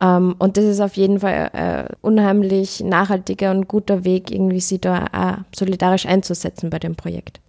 Um, 0.01 0.09
ähm, 0.09 0.35
und 0.41 0.57
das 0.57 0.65
ist 0.65 0.81
auf 0.81 0.97
jeden 0.97 1.21
Fall 1.21 1.51
ein 1.53 1.87
äh, 1.87 1.89
unheimlich 2.01 2.81
nachhaltiger 2.81 3.53
und 3.53 3.69
guter 3.69 4.05
Weg, 4.05 4.33
irgendwie 4.33 4.61
sie 4.61 4.81
da 4.81 5.07
auch 5.13 5.57
solidarisch 5.57 6.07
einzusetzen 6.07 6.71
bei 6.71 6.81
dem 6.81 6.97
Projekt. 6.97 7.41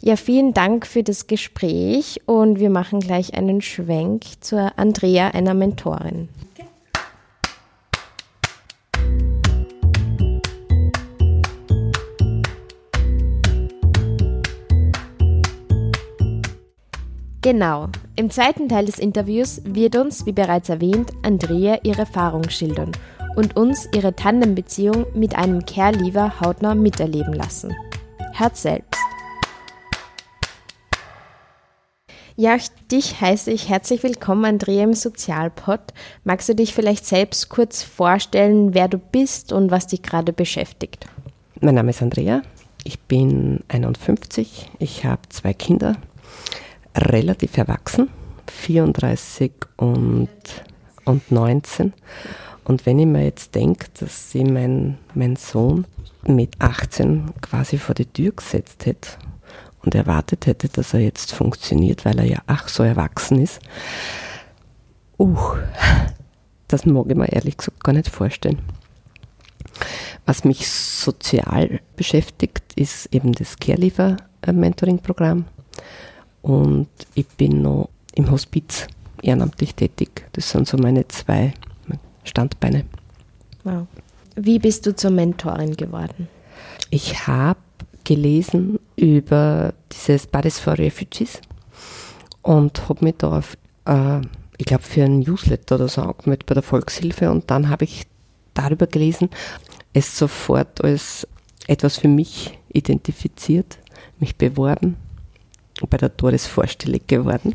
Ja, 0.00 0.16
vielen 0.16 0.52
Dank 0.52 0.86
für 0.86 1.04
das 1.04 1.28
Gespräch 1.28 2.20
und 2.26 2.58
wir 2.58 2.70
machen 2.70 2.98
gleich 2.98 3.34
einen 3.34 3.60
Schwenk 3.60 4.24
zur 4.40 4.72
Andrea, 4.76 5.28
einer 5.28 5.54
Mentorin. 5.54 6.28
Genau. 17.42 17.88
Im 18.16 18.28
zweiten 18.28 18.68
Teil 18.68 18.84
des 18.84 18.98
Interviews 18.98 19.62
wird 19.64 19.96
uns, 19.96 20.26
wie 20.26 20.32
bereits 20.32 20.68
erwähnt, 20.68 21.10
Andrea 21.22 21.78
ihre 21.84 22.00
Erfahrung 22.00 22.50
schildern 22.50 22.92
und 23.34 23.56
uns 23.56 23.88
ihre 23.94 24.14
Tandembeziehung 24.14 25.06
mit 25.14 25.36
einem 25.36 25.64
Care-Leaver 25.64 26.38
hautnah 26.40 26.74
miterleben 26.74 27.32
lassen. 27.32 27.74
Hört 28.34 28.58
selbst. 28.58 29.00
Ja, 32.36 32.58
dich 32.92 33.20
heiße 33.22 33.50
ich 33.50 33.70
herzlich 33.70 34.02
willkommen, 34.02 34.44
Andrea, 34.44 34.84
im 34.84 34.94
Sozialpod. 34.94 35.80
Magst 36.24 36.48
du 36.50 36.54
dich 36.54 36.74
vielleicht 36.74 37.06
selbst 37.06 37.48
kurz 37.48 37.82
vorstellen, 37.82 38.74
wer 38.74 38.88
du 38.88 38.98
bist 38.98 39.52
und 39.52 39.70
was 39.70 39.86
dich 39.86 40.02
gerade 40.02 40.34
beschäftigt? 40.34 41.06
Mein 41.60 41.74
Name 41.74 41.90
ist 41.90 42.02
Andrea. 42.02 42.42
Ich 42.84 42.98
bin 43.00 43.60
51. 43.68 44.70
Ich 44.78 45.04
habe 45.04 45.22
zwei 45.28 45.52
Kinder, 45.52 45.96
relativ 46.96 47.56
erwachsen, 47.56 48.08
34 48.46 49.52
und, 49.76 50.28
und 51.04 51.30
19. 51.30 51.92
Und 52.64 52.86
wenn 52.86 52.98
ich 52.98 53.06
mir 53.06 53.24
jetzt 53.24 53.54
denke, 53.54 53.86
dass 53.98 54.30
sie 54.30 54.44
mein, 54.44 54.98
mein 55.14 55.36
Sohn 55.36 55.86
mit 56.22 56.60
18 56.60 57.32
quasi 57.40 57.78
vor 57.78 57.94
die 57.94 58.06
Tür 58.06 58.32
gesetzt 58.32 58.86
hätte 58.86 59.10
und 59.82 59.94
erwartet 59.94 60.46
hätte, 60.46 60.68
dass 60.68 60.94
er 60.94 61.00
jetzt 61.00 61.32
funktioniert, 61.32 62.04
weil 62.04 62.18
er 62.18 62.26
ja 62.26 62.42
ach 62.46 62.68
so 62.68 62.82
erwachsen 62.82 63.40
ist, 63.40 63.60
uh, 65.18 65.36
das 66.68 66.86
mag 66.86 67.06
ich 67.08 67.16
mir 67.16 67.32
ehrlich 67.32 67.56
gesagt 67.56 67.82
gar 67.82 67.92
nicht 67.92 68.08
vorstellen. 68.08 68.60
Was 70.26 70.44
mich 70.44 70.68
sozial 70.68 71.80
beschäftigt, 71.96 72.62
ist 72.76 73.12
eben 73.12 73.32
das 73.32 73.56
Careliver-Mentoring-Programm. 73.56 75.46
Und 76.42 76.88
ich 77.14 77.26
bin 77.26 77.62
noch 77.62 77.90
im 78.14 78.30
Hospiz 78.30 78.86
ehrenamtlich 79.22 79.74
tätig. 79.74 80.26
Das 80.32 80.50
sind 80.50 80.66
so 80.66 80.76
meine 80.78 81.06
zwei 81.08 81.52
Standbeine. 82.24 82.84
Wow. 83.64 83.86
Wie 84.36 84.58
bist 84.58 84.86
du 84.86 84.94
zur 84.94 85.10
Mentorin 85.10 85.76
geworden? 85.76 86.28
Ich 86.90 87.26
habe 87.26 87.58
gelesen 88.04 88.78
über 88.96 89.74
dieses 89.92 90.26
Buddies 90.26 90.58
for 90.58 90.78
Refugees 90.78 91.40
und 92.42 92.88
habe 92.88 93.04
mich 93.04 93.16
da 93.18 93.38
auf, 93.38 93.56
äh, 93.84 94.20
ich 94.56 94.66
glaube, 94.66 94.82
für 94.82 95.04
ein 95.04 95.20
Newsletter 95.20 95.76
oder 95.76 95.88
so 95.88 96.02
angemeldet 96.02 96.46
bei 96.46 96.54
der 96.54 96.62
Volkshilfe 96.62 97.30
und 97.30 97.50
dann 97.50 97.68
habe 97.68 97.84
ich 97.84 98.06
darüber 98.54 98.86
gelesen, 98.86 99.28
es 99.92 100.18
sofort 100.18 100.82
als 100.82 101.26
etwas 101.66 101.98
für 101.98 102.08
mich 102.08 102.58
identifiziert, 102.72 103.78
mich 104.18 104.36
beworben 104.36 104.96
bei 105.86 105.96
der 105.96 106.08
Doris 106.10 106.46
vorstellig 106.46 107.06
geworden. 107.06 107.54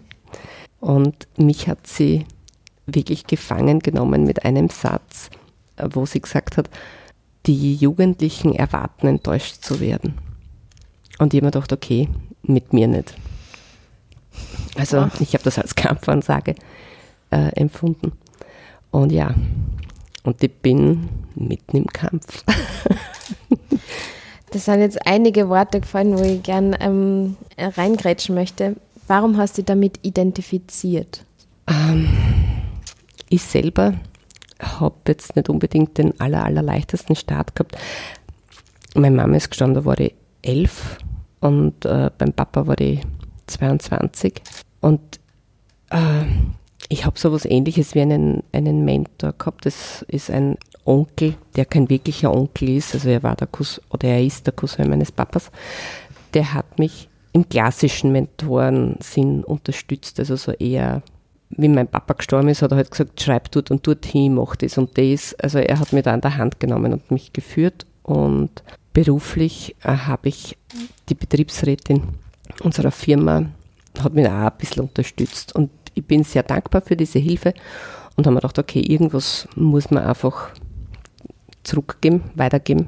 Und 0.79 1.27
mich 1.37 1.67
hat 1.67 1.87
sie 1.87 2.25
wirklich 2.85 3.25
gefangen 3.25 3.79
genommen 3.79 4.23
mit 4.23 4.45
einem 4.45 4.69
Satz, 4.69 5.29
wo 5.77 6.05
sie 6.05 6.21
gesagt 6.21 6.57
hat, 6.57 6.69
die 7.45 7.75
Jugendlichen 7.75 8.53
erwarten, 8.53 9.07
enttäuscht 9.07 9.63
zu 9.63 9.79
werden. 9.79 10.15
Und 11.17 11.33
ich 11.33 11.39
habe 11.39 11.47
mir 11.47 11.51
gedacht, 11.51 11.73
okay, 11.73 12.09
mit 12.43 12.73
mir 12.73 12.87
nicht. 12.87 13.15
Also 14.75 14.99
Ach. 14.99 15.21
ich 15.21 15.33
habe 15.33 15.43
das 15.43 15.57
als 15.57 15.75
Kampfansage 15.75 16.55
äh, 17.31 17.49
empfunden. 17.55 18.11
Und 18.91 19.11
ja, 19.11 19.33
und 20.23 20.43
ich 20.43 20.53
bin 20.53 21.09
mitten 21.35 21.77
im 21.77 21.87
Kampf. 21.87 22.43
Das 24.51 24.65
sind 24.65 24.79
jetzt 24.79 25.05
einige 25.05 25.49
Worte 25.49 25.81
gefallen, 25.81 26.17
wo 26.17 26.23
ich 26.23 26.43
gern 26.43 26.75
ähm, 26.79 27.37
reingrätschen 27.57 28.35
möchte. 28.35 28.75
Warum 29.07 29.37
hast 29.37 29.57
du 29.57 29.61
dich 29.61 29.65
damit 29.65 29.99
identifiziert? 30.03 31.25
Ähm, 31.67 32.07
ich 33.29 33.41
selber 33.41 33.95
habe 34.59 34.95
jetzt 35.07 35.35
nicht 35.35 35.49
unbedingt 35.49 35.97
den 35.97 36.19
aller, 36.19 36.43
allerleichtesten 36.45 37.15
Start 37.15 37.55
gehabt. 37.55 37.77
Meine 38.95 39.15
Mama 39.15 39.35
ist 39.35 39.49
gestorben, 39.49 39.73
da 39.73 39.85
war 39.85 39.99
ich 39.99 40.15
elf 40.41 40.97
und 41.41 41.85
äh, 41.85 42.09
beim 42.17 42.33
Papa 42.33 42.65
war 42.67 42.79
ich 42.79 43.01
22. 43.47 44.41
Und 44.79 45.19
äh, 45.89 46.25
ich 46.89 47.05
habe 47.05 47.19
so 47.19 47.29
etwas 47.29 47.45
ähnliches 47.45 47.95
wie 47.95 48.01
einen, 48.01 48.43
einen 48.51 48.85
Mentor 48.85 49.33
gehabt. 49.33 49.65
Das 49.65 50.03
ist 50.07 50.29
ein 50.29 50.57
Onkel, 50.85 51.35
der 51.55 51.65
kein 51.65 51.89
wirklicher 51.89 52.33
Onkel 52.33 52.69
ist, 52.69 52.93
also 52.93 53.09
er 53.09 53.23
war 53.23 53.35
der 53.35 53.47
Cousin, 53.47 53.83
oder 53.89 54.07
er 54.07 54.23
ist 54.23 54.45
der 54.45 54.53
Cousin 54.53 54.89
meines 54.89 55.11
Papas, 55.11 55.51
der 56.33 56.53
hat 56.53 56.79
mich 56.79 57.09
im 57.33 57.49
klassischen 57.49 58.11
Mentorensinn 58.11 59.43
unterstützt, 59.43 60.19
also 60.19 60.35
so 60.35 60.51
eher 60.51 61.01
wie 61.49 61.67
mein 61.67 61.87
Papa 61.87 62.13
gestorben 62.13 62.49
ist, 62.49 62.61
hat 62.61 62.71
er 62.71 62.77
halt 62.77 62.91
gesagt, 62.91 63.21
schreib 63.21 63.51
dort 63.51 63.71
und 63.71 63.85
dort 63.85 64.05
hin, 64.05 64.35
mach 64.35 64.55
das 64.55 64.77
und 64.77 64.97
das. 64.97 65.33
Also 65.35 65.59
er 65.59 65.79
hat 65.79 65.93
mich 65.93 66.03
da 66.03 66.13
an 66.13 66.21
der 66.21 66.37
Hand 66.37 66.59
genommen 66.59 66.93
und 66.93 67.11
mich 67.11 67.33
geführt 67.33 67.85
und 68.03 68.63
beruflich 68.93 69.75
äh, 69.83 69.95
habe 69.95 70.29
ich 70.29 70.57
die 71.09 71.15
Betriebsrätin 71.15 72.03
unserer 72.61 72.91
Firma, 72.91 73.45
hat 73.99 74.13
mich 74.13 74.27
auch 74.27 74.31
ein 74.31 74.51
bisschen 74.57 74.83
unterstützt 74.83 75.55
und 75.55 75.69
ich 75.93 76.05
bin 76.05 76.23
sehr 76.23 76.43
dankbar 76.43 76.81
für 76.81 76.95
diese 76.95 77.19
Hilfe 77.19 77.53
und 78.15 78.25
habe 78.25 78.35
mir 78.35 78.41
gedacht, 78.41 78.59
okay, 78.59 78.81
irgendwas 78.81 79.47
muss 79.55 79.91
man 79.91 80.03
einfach 80.03 80.49
zurückgeben, 81.65 82.23
weitergeben, 82.35 82.87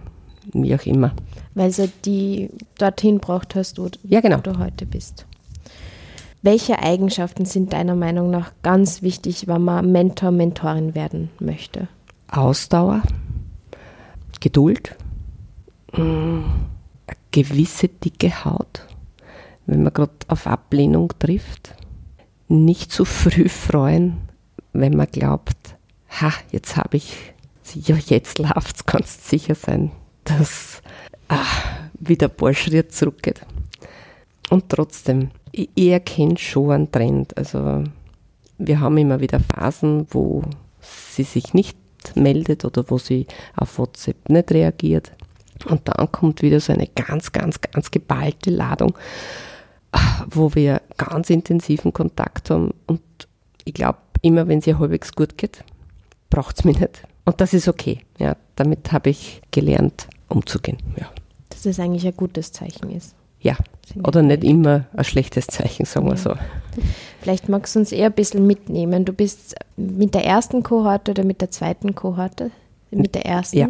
wie 0.53 0.73
auch 0.75 0.85
immer. 0.85 1.13
Weil 1.53 1.71
sie 1.71 1.91
die 2.05 2.49
dorthin 2.77 3.19
braucht 3.19 3.55
hast, 3.55 3.79
wo, 3.79 3.89
ja, 4.03 4.21
genau. 4.21 4.37
wo 4.37 4.41
du 4.41 4.59
heute 4.59 4.85
bist. 4.85 5.25
Welche 6.41 6.79
Eigenschaften 6.79 7.45
sind 7.45 7.73
deiner 7.73 7.95
Meinung 7.95 8.29
nach 8.29 8.53
ganz 8.61 9.01
wichtig, 9.01 9.47
wenn 9.47 9.63
man 9.63 9.91
Mentor, 9.91 10.31
Mentorin 10.31 10.95
werden 10.95 11.29
möchte? 11.39 11.87
Ausdauer, 12.29 13.01
Geduld, 14.39 14.95
eine 15.93 16.43
gewisse 17.31 17.87
dicke 17.87 18.45
Haut, 18.45 18.85
wenn 19.65 19.83
man 19.83 19.93
gerade 19.93 20.13
auf 20.27 20.47
Ablehnung 20.47 21.11
trifft, 21.19 21.75
nicht 22.47 22.91
zu 22.91 23.03
früh 23.03 23.49
freuen, 23.49 24.17
wenn 24.73 24.95
man 24.95 25.07
glaubt, 25.07 25.57
ha, 26.21 26.31
jetzt 26.51 26.77
habe 26.77 26.97
ich 26.97 27.33
ja, 27.75 27.95
jetzt 27.95 28.39
läuft's, 28.39 28.85
kannst 28.85 29.27
sicher 29.27 29.55
sein, 29.55 29.91
dass 30.23 30.81
ah, 31.27 31.45
wieder 31.99 32.27
ein 32.27 32.35
paar 32.35 32.53
Schritte 32.53 32.89
zurückgeht. 32.89 33.41
Und 34.49 34.69
trotzdem, 34.69 35.31
ich, 35.51 35.69
erkenne 35.75 36.37
schon 36.37 36.71
einen 36.71 36.91
Trend. 36.91 37.35
Also 37.37 37.83
wir 38.57 38.79
haben 38.79 38.97
immer 38.97 39.19
wieder 39.19 39.39
Phasen, 39.39 40.07
wo 40.11 40.43
sie 40.79 41.23
sich 41.23 41.53
nicht 41.53 41.77
meldet 42.15 42.63
oder 42.63 42.85
wo 42.87 42.97
sie 42.97 43.27
auf 43.55 43.77
WhatsApp 43.77 44.29
nicht 44.29 44.51
reagiert. 44.51 45.11
Und 45.65 45.87
dann 45.87 46.11
kommt 46.11 46.41
wieder 46.41 46.59
so 46.59 46.71
eine 46.71 46.87
ganz, 46.87 47.31
ganz, 47.31 47.59
ganz 47.59 47.91
geballte 47.91 48.51
Ladung, 48.51 48.93
wo 50.29 50.53
wir 50.55 50.81
ganz 50.97 51.29
intensiven 51.29 51.91
Kontakt 51.91 52.49
haben. 52.49 52.73
Und 52.85 53.01
ich 53.65 53.73
glaube, 53.73 53.97
immer 54.21 54.47
wenn 54.47 54.59
es 54.59 54.67
ihr 54.67 54.79
halbwegs 54.79 55.13
gut 55.13 55.37
geht, 55.37 55.63
braucht 56.29 56.59
es 56.59 56.65
mich 56.65 56.79
nicht. 56.79 57.01
Und 57.27 57.41
das 57.41 57.53
ist 57.53 57.67
okay. 57.67 57.99
Ja, 58.19 58.37
damit 58.55 58.93
habe 58.93 59.09
ich 59.09 59.41
gelernt, 59.51 60.07
umzugehen. 60.29 60.77
Ja. 60.97 61.07
Dass 61.49 61.65
es 61.65 61.77
eigentlich 61.77 62.07
ein 62.07 62.15
gutes 62.15 62.53
Zeichen 62.53 62.89
ist. 62.89 63.15
ja, 63.41 63.57
oder 64.01 64.21
nicht 64.21 64.45
immer 64.45 64.85
ein 64.95 65.03
schlechtes 65.03 65.47
Zeichen, 65.47 65.85
sagen 65.85 66.07
wir 66.07 66.15
so. 66.15 66.35
Vielleicht 67.21 67.49
magst 67.49 67.75
du 67.75 67.79
uns 67.79 67.91
eher 67.91 68.05
ein 68.05 68.13
bisschen 68.13 68.47
mitnehmen. 68.47 69.03
Du 69.03 69.11
bist 69.11 69.55
mit 69.75 70.15
der 70.15 70.23
ersten 70.23 70.63
Kohorte 70.63 71.11
oder 71.11 71.25
mit 71.25 71.41
der 71.41 71.51
zweiten 71.51 71.95
Kohorte? 71.95 72.51
Mit 72.91 73.13
der 73.13 73.25
ersten? 73.25 73.57
Ja. 73.57 73.69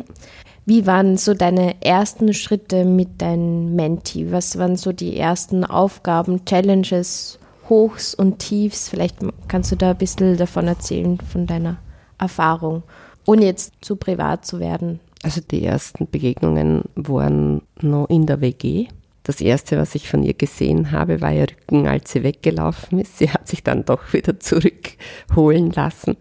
Wie 0.68 0.86
waren 0.86 1.18
so 1.18 1.34
deine 1.34 1.84
ersten 1.84 2.36
Schritte 2.36 2.86
mit 2.86 3.24
deinem 3.24 3.76
Menti? 3.76 4.32
Was 4.32 4.60
waren 4.60 4.76
so 4.76 4.92
die 4.92 5.18
ersten 5.18 5.66
Aufgaben, 5.66 6.46
Challenges, 6.46 7.40
Hochs 7.70 8.14
und 8.14 8.38
Tiefs? 8.38 8.90
Vielleicht 8.90 9.18
kannst 9.48 9.72
du 9.72 9.76
da 9.76 9.92
ein 9.92 9.98
bisschen 9.98 10.38
davon 10.38 10.68
erzählen, 10.68 11.18
von 11.32 11.48
deiner 11.48 11.78
Erfahrung, 12.20 12.84
ohne 13.28 13.46
jetzt 13.46 13.74
zu 13.82 13.96
privat 13.98 14.46
zu 14.46 14.60
werden. 14.60 15.00
Also 15.22 15.42
die 15.42 15.64
ersten 15.64 16.10
Begegnungen 16.10 16.84
waren 16.96 17.62
noch 17.82 18.10
in 18.10 18.26
der 18.26 18.42
WG. 18.42 18.88
Das 19.24 19.42
erste, 19.42 19.78
was 19.78 19.94
ich 19.94 20.10
von 20.10 20.24
ihr 20.24 20.34
gesehen 20.34 20.92
habe, 20.92 21.20
war 21.20 21.34
ihr 21.34 21.48
Rücken, 21.50 21.88
als 21.88 22.12
sie 22.12 22.24
weggelaufen 22.24 23.00
ist. 23.00 23.18
Sie 23.18 23.30
hat 23.30 23.48
sich 23.48 23.62
dann 23.62 23.84
doch 23.84 24.14
wieder 24.14 24.40
zurückholen 24.40 25.72
lassen. 25.72 26.16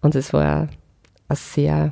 Und 0.00 0.14
es 0.14 0.32
war 0.32 0.68
ein 1.28 1.36
sehr, 1.36 1.90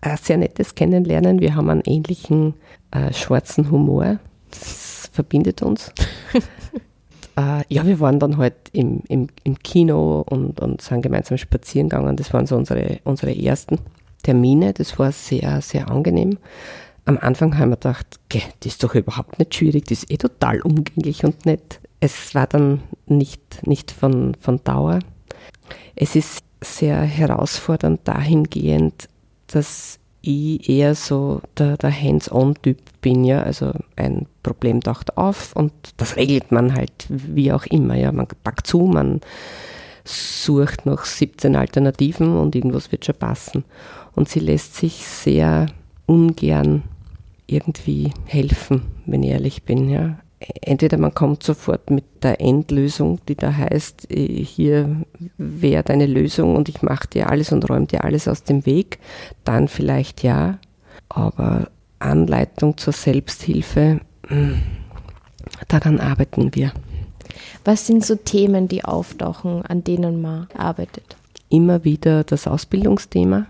ein 0.00 0.16
sehr 0.16 0.38
nettes 0.38 0.74
Kennenlernen. 0.74 1.40
Wir 1.40 1.54
haben 1.54 1.70
einen 1.70 1.82
ähnlichen 1.86 2.54
äh, 2.90 3.12
schwarzen 3.12 3.70
Humor. 3.70 4.18
Das 4.50 5.08
verbindet 5.12 5.62
uns. 5.62 5.92
äh, 7.36 7.62
ja, 7.68 7.86
wir 7.86 8.00
waren 8.00 8.18
dann 8.18 8.36
halt 8.36 8.54
im, 8.72 9.02
im, 9.08 9.28
im 9.44 9.58
Kino 9.58 10.24
und, 10.28 10.60
und 10.60 10.82
sind 10.82 11.02
gemeinsam 11.02 11.38
spazieren 11.38 11.88
gegangen. 11.88 12.16
Das 12.16 12.32
waren 12.32 12.46
so 12.46 12.56
unsere, 12.56 13.00
unsere 13.04 13.36
ersten 13.36 13.78
Termine. 14.22 14.72
Das 14.72 14.98
war 14.98 15.12
sehr, 15.12 15.60
sehr 15.60 15.90
angenehm. 15.90 16.38
Am 17.04 17.18
Anfang 17.18 17.58
haben 17.58 17.70
wir 17.70 17.76
gedacht, 17.76 18.20
geh, 18.28 18.42
das 18.60 18.74
ist 18.74 18.84
doch 18.84 18.94
überhaupt 18.94 19.38
nicht 19.38 19.54
schwierig, 19.54 19.86
das 19.86 20.04
ist 20.04 20.10
eh 20.10 20.18
total 20.18 20.60
umgänglich 20.60 21.24
und 21.24 21.44
nett. 21.46 21.80
Es 21.98 22.34
war 22.34 22.46
dann 22.46 22.82
nicht, 23.06 23.66
nicht 23.66 23.90
von, 23.90 24.36
von 24.40 24.62
Dauer. 24.62 25.00
Es 25.96 26.14
ist 26.14 26.44
sehr 26.60 27.00
herausfordernd 27.00 28.00
dahingehend, 28.04 29.08
dass 29.48 29.98
ich 30.22 30.68
eher 30.68 30.94
so 30.94 31.40
der, 31.58 31.76
der 31.76 31.92
Hands-on-Typ 31.92 32.78
bin, 33.00 33.24
ja. 33.24 33.42
Also 33.42 33.72
ein 33.96 34.26
Problem 34.42 34.80
taucht 34.80 35.16
auf 35.16 35.54
und 35.54 35.72
das 35.96 36.16
regelt 36.16 36.52
man 36.52 36.74
halt 36.74 37.06
wie 37.08 37.52
auch 37.52 37.66
immer, 37.66 37.94
ja. 37.94 38.12
Man 38.12 38.26
packt 38.44 38.66
zu, 38.66 38.80
man 38.80 39.20
sucht 40.04 40.86
nach 40.86 41.04
17 41.04 41.54
Alternativen 41.56 42.36
und 42.36 42.54
irgendwas 42.54 42.90
wird 42.90 43.04
schon 43.04 43.14
passen. 43.14 43.64
Und 44.14 44.28
sie 44.28 44.40
lässt 44.40 44.76
sich 44.76 45.06
sehr 45.06 45.66
ungern 46.06 46.82
irgendwie 47.46 48.12
helfen, 48.26 48.82
wenn 49.06 49.22
ich 49.22 49.30
ehrlich 49.30 49.62
bin. 49.62 49.88
Ja. 49.88 50.18
Entweder 50.60 50.98
man 50.98 51.14
kommt 51.14 51.42
sofort 51.42 51.90
mit 51.90 52.04
der 52.22 52.40
Endlösung, 52.40 53.20
die 53.28 53.34
da 53.34 53.54
heißt, 53.54 54.10
äh, 54.10 54.44
hier 54.44 55.02
wäre 55.38 55.82
deine 55.82 56.06
Lösung 56.06 56.56
und 56.56 56.68
ich 56.68 56.82
mache 56.82 57.08
dir 57.08 57.30
alles 57.30 57.52
und 57.52 57.68
räume 57.68 57.86
dir 57.86 58.04
alles 58.04 58.28
aus 58.28 58.42
dem 58.42 58.66
Weg, 58.66 58.98
dann 59.44 59.68
vielleicht 59.68 60.22
ja, 60.22 60.58
aber 61.08 61.68
Anleitung 61.98 62.76
zur 62.76 62.92
Selbsthilfe, 62.92 64.00
hm, 64.26 64.62
daran 65.68 66.00
arbeiten 66.00 66.54
wir. 66.54 66.72
Was 67.64 67.86
sind 67.86 68.04
so 68.04 68.16
Themen, 68.16 68.68
die 68.68 68.84
auftauchen, 68.84 69.62
an 69.62 69.84
denen 69.84 70.20
man 70.20 70.48
arbeitet? 70.56 71.16
Immer 71.48 71.84
wieder 71.84 72.24
das 72.24 72.46
Ausbildungsthema. 72.46 73.46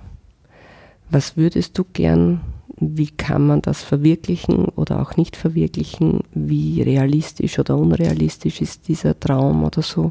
Was 1.10 1.36
würdest 1.36 1.78
du 1.78 1.84
gern 1.84 2.40
wie 2.76 3.10
kann 3.10 3.46
man 3.46 3.62
das 3.62 3.82
verwirklichen 3.82 4.66
oder 4.66 5.00
auch 5.00 5.16
nicht 5.16 5.36
verwirklichen, 5.36 6.20
wie 6.34 6.82
realistisch 6.82 7.58
oder 7.58 7.76
unrealistisch 7.76 8.60
ist 8.60 8.88
dieser 8.88 9.18
Traum 9.18 9.64
oder 9.64 9.82
so. 9.82 10.08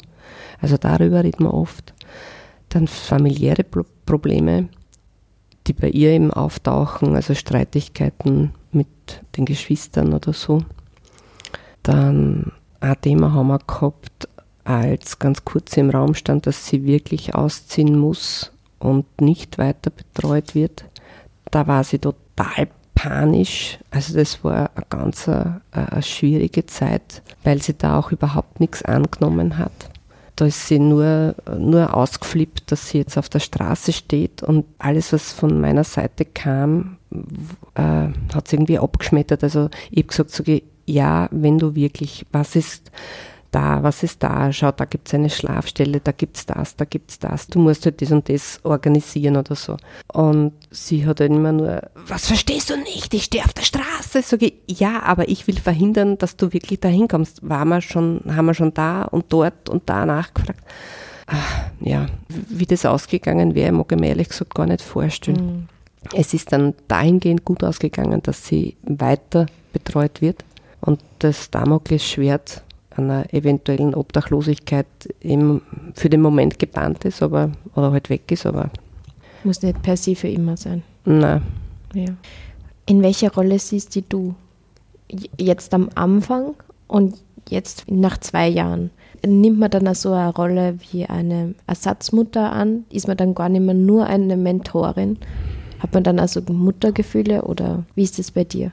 Also 0.59 0.77
darüber 0.77 1.23
reden 1.23 1.45
wir 1.45 1.53
oft. 1.53 1.93
Dann 2.69 2.87
familiäre 2.87 3.63
Probleme, 3.63 4.69
die 5.67 5.73
bei 5.73 5.89
ihr 5.89 6.11
eben 6.11 6.31
auftauchen, 6.31 7.15
also 7.15 7.33
Streitigkeiten 7.33 8.51
mit 8.71 8.87
den 9.35 9.45
Geschwistern 9.45 10.13
oder 10.13 10.33
so. 10.33 10.63
Dann 11.83 12.51
ein 12.79 13.01
Thema 13.01 13.33
haben 13.33 13.47
wir 13.47 13.59
gehabt, 13.59 14.29
als 14.63 15.19
ganz 15.19 15.43
kurz 15.43 15.75
im 15.75 15.89
Raum 15.89 16.13
stand, 16.13 16.47
dass 16.47 16.67
sie 16.67 16.85
wirklich 16.85 17.35
ausziehen 17.35 17.97
muss 17.97 18.51
und 18.79 19.05
nicht 19.19 19.57
weiter 19.57 19.89
betreut 19.89 20.55
wird. 20.55 20.85
Da 21.49 21.67
war 21.67 21.83
sie 21.83 21.99
total 21.99 22.20
total 22.35 22.67
panisch. 22.95 23.79
Also 23.89 24.13
das 24.13 24.43
war 24.43 24.69
eine 24.75 24.85
ganz 24.89 25.27
eine, 25.27 25.61
äh, 25.71 25.79
eine 25.79 26.03
schwierige 26.03 26.65
Zeit, 26.65 27.21
weil 27.43 27.61
sie 27.61 27.77
da 27.77 27.97
auch 27.97 28.11
überhaupt 28.11 28.59
nichts 28.59 28.83
angenommen 28.83 29.57
hat. 29.57 29.71
Da 30.35 30.45
ist 30.45 30.67
sie 30.67 30.79
nur, 30.79 31.35
nur 31.57 31.95
ausgeflippt, 31.95 32.71
dass 32.71 32.89
sie 32.89 32.99
jetzt 32.99 33.17
auf 33.17 33.29
der 33.29 33.39
Straße 33.39 33.91
steht 33.91 34.41
und 34.43 34.65
alles, 34.79 35.13
was 35.13 35.33
von 35.33 35.59
meiner 35.59 35.83
Seite 35.83 36.25
kam, 36.25 36.97
äh, 37.75 38.07
hat 38.33 38.47
sie 38.47 38.55
irgendwie 38.55 38.79
abgeschmettert. 38.79 39.43
Also 39.43 39.69
ich 39.91 39.99
habe 39.99 40.07
gesagt, 40.07 40.31
so, 40.31 40.43
ja, 40.85 41.27
wenn 41.31 41.59
du 41.59 41.75
wirklich, 41.75 42.25
was 42.31 42.55
ist, 42.55 42.91
da, 43.51 43.83
was 43.83 44.03
ist 44.03 44.23
da, 44.23 44.51
schau, 44.53 44.71
da 44.71 44.85
gibt 44.85 45.07
es 45.07 45.13
eine 45.13 45.29
Schlafstelle, 45.29 45.99
da 45.99 46.11
gibt 46.13 46.37
es 46.37 46.45
das, 46.45 46.75
da 46.75 46.85
gibt 46.85 47.11
es 47.11 47.19
das, 47.19 47.47
du 47.47 47.59
musst 47.59 47.85
halt 47.85 48.01
das 48.01 48.11
und 48.11 48.29
das 48.29 48.59
organisieren 48.63 49.35
oder 49.35 49.55
so. 49.55 49.77
Und 50.13 50.53
sie 50.71 51.05
hat 51.05 51.19
dann 51.19 51.33
immer 51.33 51.51
nur, 51.51 51.81
was 52.07 52.27
verstehst 52.27 52.69
du 52.69 52.77
nicht, 52.77 53.13
ich 53.13 53.25
stehe 53.25 53.43
auf 53.43 53.53
der 53.53 53.63
Straße. 53.63 54.21
Sage 54.21 54.53
ich, 54.65 54.79
ja, 54.79 55.03
aber 55.03 55.27
ich 55.27 55.47
will 55.47 55.59
verhindern, 55.59 56.17
dass 56.17 56.37
du 56.37 56.53
wirklich 56.53 56.79
da 56.79 56.87
hinkommst. 56.87 57.47
Waren 57.47 57.69
wir 57.69 57.81
schon, 57.81 58.21
haben 58.27 58.45
wir 58.45 58.53
schon 58.53 58.73
da 58.73 59.03
und 59.03 59.25
dort 59.29 59.69
und 59.69 59.89
da 59.89 60.05
nachgefragt. 60.05 60.63
Ach, 61.27 61.61
ja, 61.79 62.07
wie 62.29 62.65
das 62.65 62.85
ausgegangen 62.85 63.55
wäre, 63.55 63.71
mag 63.71 63.91
ich 63.91 63.99
mir 63.99 64.09
ehrlich 64.09 64.29
gesagt 64.29 64.55
gar 64.55 64.65
nicht 64.65 64.81
vorstellen. 64.81 65.45
Mhm. 65.45 65.67
Es 66.13 66.33
ist 66.33 66.51
dann 66.51 66.73
dahingehend 66.87 67.45
gut 67.45 67.63
ausgegangen, 67.63 68.21
dass 68.23 68.47
sie 68.47 68.75
weiter 68.83 69.45
betreut 69.71 70.21
wird 70.21 70.43
und 70.81 70.99
das 71.19 71.51
Damoklesschwert 71.51 72.63
einer 72.95 73.33
eventuellen 73.33 73.93
Obdachlosigkeit 73.93 74.87
im, 75.21 75.61
für 75.93 76.09
den 76.09 76.21
Moment 76.21 76.59
gebannt 76.59 77.05
ist, 77.05 77.23
aber 77.23 77.51
oder 77.75 77.91
halt 77.91 78.09
weg 78.09 78.31
ist, 78.31 78.45
aber 78.45 78.69
muss 79.43 79.61
nicht 79.61 79.81
per 79.81 79.97
se 79.97 80.15
für 80.15 80.27
immer 80.27 80.57
sein. 80.57 80.83
Nein. 81.05 81.41
Ja. 81.93 82.13
In 82.85 83.01
welcher 83.01 83.33
Rolle 83.33 83.57
siehst 83.59 83.99
du 84.09 84.35
jetzt 85.39 85.73
am 85.73 85.89
Anfang 85.95 86.53
und 86.87 87.15
jetzt 87.49 87.89
nach 87.89 88.17
zwei 88.19 88.47
Jahren? 88.47 88.91
Nimmt 89.25 89.59
man 89.59 89.69
dann 89.69 89.93
so 89.93 90.13
eine 90.13 90.33
Rolle 90.33 90.77
wie 90.91 91.05
eine 91.05 91.53
Ersatzmutter 91.67 92.51
an? 92.51 92.85
Ist 92.91 93.07
man 93.07 93.17
dann 93.17 93.35
gar 93.35 93.49
nicht 93.49 93.61
mehr 93.61 93.75
nur 93.75 94.05
eine 94.05 94.35
Mentorin? 94.35 95.17
Hat 95.79 95.93
man 95.93 96.03
dann 96.03 96.19
also 96.19 96.41
Muttergefühle 96.41 97.43
oder 97.43 97.83
wie 97.95 98.03
ist 98.03 98.19
es 98.19 98.31
bei 98.31 98.43
dir? 98.43 98.71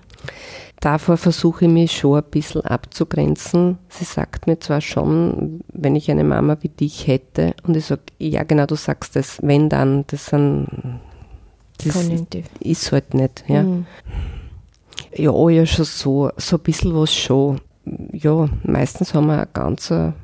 Davor 0.81 1.17
versuche 1.17 1.65
ich 1.65 1.71
mich 1.71 1.93
schon 1.93 2.19
ein 2.19 2.31
bisschen 2.31 2.63
abzugrenzen. 2.63 3.79
Sie 3.89 4.05
sagt 4.05 4.47
mir 4.47 4.59
zwar 4.61 4.81
schon, 4.81 5.61
wenn 5.73 5.97
ich 5.97 6.11
eine 6.11 6.25
Mama 6.25 6.57
wie 6.61 6.69
dich 6.69 7.07
hätte, 7.07 7.55
und 7.65 7.77
ich 7.77 7.87
sage, 7.87 8.03
ja 8.19 8.43
genau, 8.45 8.67
du 8.67 8.77
sagst 8.77 9.17
das, 9.17 9.39
wenn 9.43 9.69
dann, 9.69 10.05
das 10.09 10.27
sind 10.27 11.01
das 11.85 11.95
Konjunktiv. 11.95 12.47
ist 12.61 12.93
halt 12.93 13.15
nicht. 13.15 13.45
Ja. 13.47 13.63
Mhm. 13.63 13.87
ja, 15.15 15.49
ja, 15.51 15.67
schon 15.67 15.85
so, 15.85 16.31
so 16.37 16.57
ein 16.57 16.63
bisschen 16.63 16.95
was 16.95 17.15
schon. 17.15 17.61
Ja, 18.13 18.49
meistens 18.65 19.15
haben 19.15 19.27
wir 19.27 19.35
eine 19.35 19.49
ganz, 19.53 19.91
eine 19.91 20.15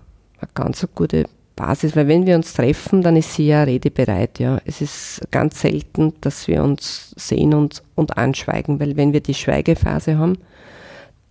ganz 0.55 0.87
gute 0.95 1.25
Basis, 1.57 1.95
weil 1.95 2.09
wenn 2.09 2.27
wir 2.27 2.35
uns 2.35 2.53
treffen, 2.53 3.03
dann 3.03 3.17
ist 3.17 3.35
sie 3.35 3.47
ja 3.47 3.63
redebereit. 3.63 4.39
Ja. 4.39 4.61
Es 4.65 4.81
ist 4.81 5.21
ganz 5.31 5.61
selten, 5.61 6.15
dass 6.21 6.49
wir 6.49 6.63
uns 6.65 7.15
sehen 7.17 7.55
und, 7.55 7.83
und 7.95 8.19
anschweigen, 8.19 8.81
weil 8.81 8.97
wenn 8.97 9.13
wir 9.13 9.21
die 9.21 9.35
Schweigephase 9.35 10.19
haben, 10.19 10.39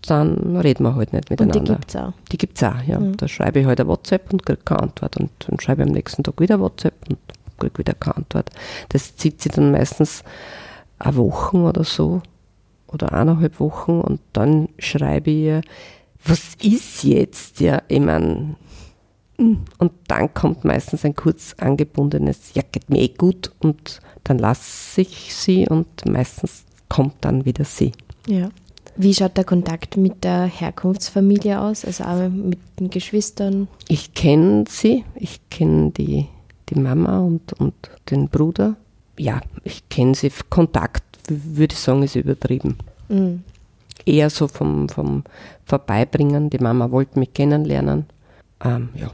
dann 0.01 0.57
reden 0.57 0.83
wir 0.83 0.95
halt 0.95 1.13
nicht 1.13 1.29
miteinander. 1.29 1.59
Und 1.59 1.67
die 1.67 1.73
gibt 1.73 1.89
es 1.89 1.95
auch. 1.95 2.13
Die 2.31 2.37
gibt 2.37 2.57
es 2.57 2.63
auch, 2.63 2.83
ja. 2.85 2.99
Mhm. 2.99 3.17
Da 3.17 3.27
schreibe 3.27 3.59
ich 3.59 3.65
halt 3.65 3.79
eine 3.79 3.89
WhatsApp 3.89 4.31
und 4.31 4.45
kriege 4.45 4.61
keine 4.63 4.83
Antwort 4.83 5.17
und 5.17 5.31
dann 5.47 5.59
schreibe 5.59 5.83
ich 5.83 5.87
am 5.87 5.93
nächsten 5.93 6.23
Tag 6.23 6.39
wieder 6.39 6.59
WhatsApp 6.59 6.95
und 7.09 7.19
kriege 7.57 7.77
wieder 7.77 7.93
keine 7.93 8.17
Antwort. 8.17 8.49
Das 8.89 9.15
zieht 9.15 9.41
sich 9.41 9.51
dann 9.51 9.71
meistens 9.71 10.23
eine 10.99 11.15
Woche 11.15 11.57
oder 11.57 11.83
so 11.83 12.21
oder 12.87 13.13
eineinhalb 13.13 13.59
Wochen 13.59 14.01
und 14.01 14.21
dann 14.33 14.69
schreibe 14.77 15.31
ich 15.31 15.37
ihr, 15.37 15.61
was 16.25 16.55
ist 16.61 17.03
jetzt? 17.03 17.59
Ja, 17.59 17.81
ich 17.87 17.99
meine, 17.99 18.55
und 19.37 19.91
dann 20.07 20.33
kommt 20.33 20.63
meistens 20.63 21.05
ein 21.05 21.15
kurz 21.15 21.55
angebundenes, 21.57 22.53
ja, 22.53 22.61
geht 22.71 22.89
mir 22.89 23.01
eh 23.01 23.09
gut 23.09 23.51
und 23.59 23.99
dann 24.23 24.37
lasse 24.37 25.01
ich 25.01 25.33
sie 25.35 25.67
und 25.67 25.87
meistens 26.05 26.65
kommt 26.87 27.15
dann 27.21 27.45
wieder 27.45 27.65
sie. 27.65 27.91
Ja. 28.27 28.49
Wie 28.95 29.13
schaut 29.13 29.35
der 29.37 29.43
Kontakt 29.43 29.97
mit 29.97 30.23
der 30.23 30.43
Herkunftsfamilie 30.43 31.59
aus, 31.59 31.83
also 31.83 32.03
auch 32.03 32.29
mit 32.29 32.59
den 32.79 32.91
Geschwistern? 32.91 33.67
Ich 33.87 34.13
kenne 34.13 34.65
sie, 34.69 35.03
ich 35.15 35.39
kenne 35.49 35.89
die, 35.91 36.27
die 36.69 36.79
Mama 36.79 37.19
und, 37.19 37.53
und 37.53 37.73
den 38.11 38.29
Bruder. 38.29 38.75
Ja, 39.17 39.41
ich 39.63 39.89
kenne 39.89 40.13
sie. 40.13 40.31
Kontakt, 40.49 41.03
würde 41.27 41.73
ich 41.73 41.79
sagen, 41.79 42.03
ist 42.03 42.15
übertrieben. 42.15 42.77
Mhm. 43.09 43.43
eher 44.05 44.29
so 44.29 44.47
vom, 44.47 44.89
vom 44.89 45.23
Vorbeibringen. 45.65 46.49
Die 46.49 46.59
Mama 46.59 46.91
wollte 46.91 47.19
mich 47.19 47.33
kennenlernen. 47.33 48.05
Ähm, 48.63 48.89
ja. 48.95 49.11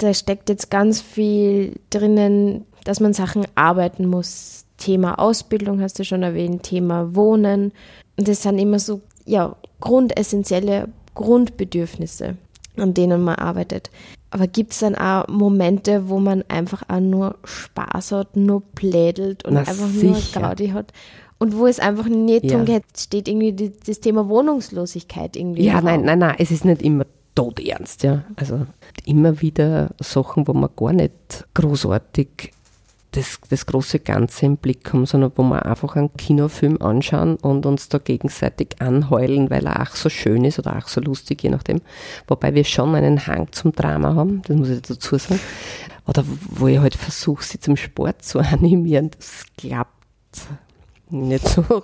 Da 0.00 0.14
steckt 0.14 0.48
jetzt 0.48 0.70
ganz 0.70 1.00
viel 1.02 1.74
drinnen, 1.90 2.64
dass 2.84 3.00
man 3.00 3.12
Sachen 3.12 3.46
arbeiten 3.54 4.06
muss. 4.06 4.64
Thema 4.78 5.18
Ausbildung 5.18 5.82
hast 5.82 5.98
du 5.98 6.04
schon 6.04 6.22
erwähnt, 6.22 6.62
Thema 6.62 7.14
Wohnen. 7.14 7.72
Und 8.16 8.26
das 8.28 8.42
sind 8.42 8.58
immer 8.58 8.78
so 8.78 9.02
ja, 9.26 9.54
grundessentielle 9.80 10.88
Grundbedürfnisse, 11.14 12.36
an 12.78 12.94
denen 12.94 13.22
man 13.22 13.34
arbeitet. 13.34 13.90
Aber 14.30 14.46
gibt 14.46 14.72
es 14.72 14.78
dann 14.78 14.94
auch 14.94 15.28
Momente, 15.28 16.08
wo 16.08 16.18
man 16.18 16.44
einfach 16.48 16.82
auch 16.88 17.00
nur 17.00 17.36
Spaß 17.44 18.12
hat, 18.12 18.36
nur 18.36 18.62
plädelt 18.74 19.44
und 19.44 19.54
Na, 19.54 19.60
einfach 19.60 19.88
sicher. 19.88 20.40
nur 20.40 20.48
Gaudi 20.48 20.68
hat? 20.68 20.92
Und 21.38 21.56
wo 21.58 21.66
es 21.66 21.78
einfach 21.78 22.06
nicht 22.06 22.44
Ja. 22.44 22.56
drum 22.56 22.64
geht, 22.64 22.84
steht 22.96 23.28
irgendwie 23.28 23.52
die, 23.52 23.72
das 23.86 24.00
Thema 24.00 24.28
Wohnungslosigkeit 24.28 25.36
irgendwie. 25.36 25.64
Ja, 25.64 25.80
nein, 25.82 26.02
nein, 26.04 26.20
nein, 26.20 26.36
es 26.38 26.50
ist 26.50 26.64
nicht 26.64 26.80
immer 26.82 27.04
todernst, 27.34 28.02
ja. 28.02 28.24
Also 28.36 28.66
immer 29.04 29.40
wieder 29.40 29.90
Sachen, 30.00 30.46
wo 30.46 30.52
man 30.52 30.70
gar 30.76 30.92
nicht 30.92 31.46
großartig 31.54 32.52
das, 33.12 33.40
das 33.48 33.66
große 33.66 34.00
Ganze 34.00 34.46
im 34.46 34.56
Blick 34.56 34.92
haben, 34.92 35.04
sondern 35.04 35.32
wo 35.34 35.42
wir 35.42 35.66
einfach 35.66 35.96
einen 35.96 36.14
Kinofilm 36.16 36.80
anschauen 36.80 37.36
und 37.36 37.66
uns 37.66 37.88
da 37.88 37.98
gegenseitig 37.98 38.80
anheulen, 38.80 39.50
weil 39.50 39.66
er 39.66 39.82
auch 39.82 39.96
so 39.96 40.08
schön 40.08 40.44
ist 40.44 40.58
oder 40.58 40.76
auch 40.76 40.88
so 40.88 41.00
lustig, 41.00 41.42
je 41.42 41.50
nachdem. 41.50 41.80
Wobei 42.28 42.54
wir 42.54 42.64
schon 42.64 42.94
einen 42.94 43.26
Hang 43.26 43.50
zum 43.52 43.72
Drama 43.72 44.14
haben, 44.14 44.42
das 44.42 44.56
muss 44.56 44.68
ich 44.68 44.82
dazu 44.82 45.18
sagen. 45.18 45.40
Oder 46.06 46.24
wo 46.50 46.68
ich 46.68 46.78
halt 46.78 46.94
versuche, 46.94 47.44
sie 47.44 47.58
zum 47.60 47.76
Sport 47.76 48.22
zu 48.22 48.38
animieren, 48.38 49.10
das 49.16 49.44
klappt 49.56 49.90
nicht 51.10 51.48
so, 51.48 51.82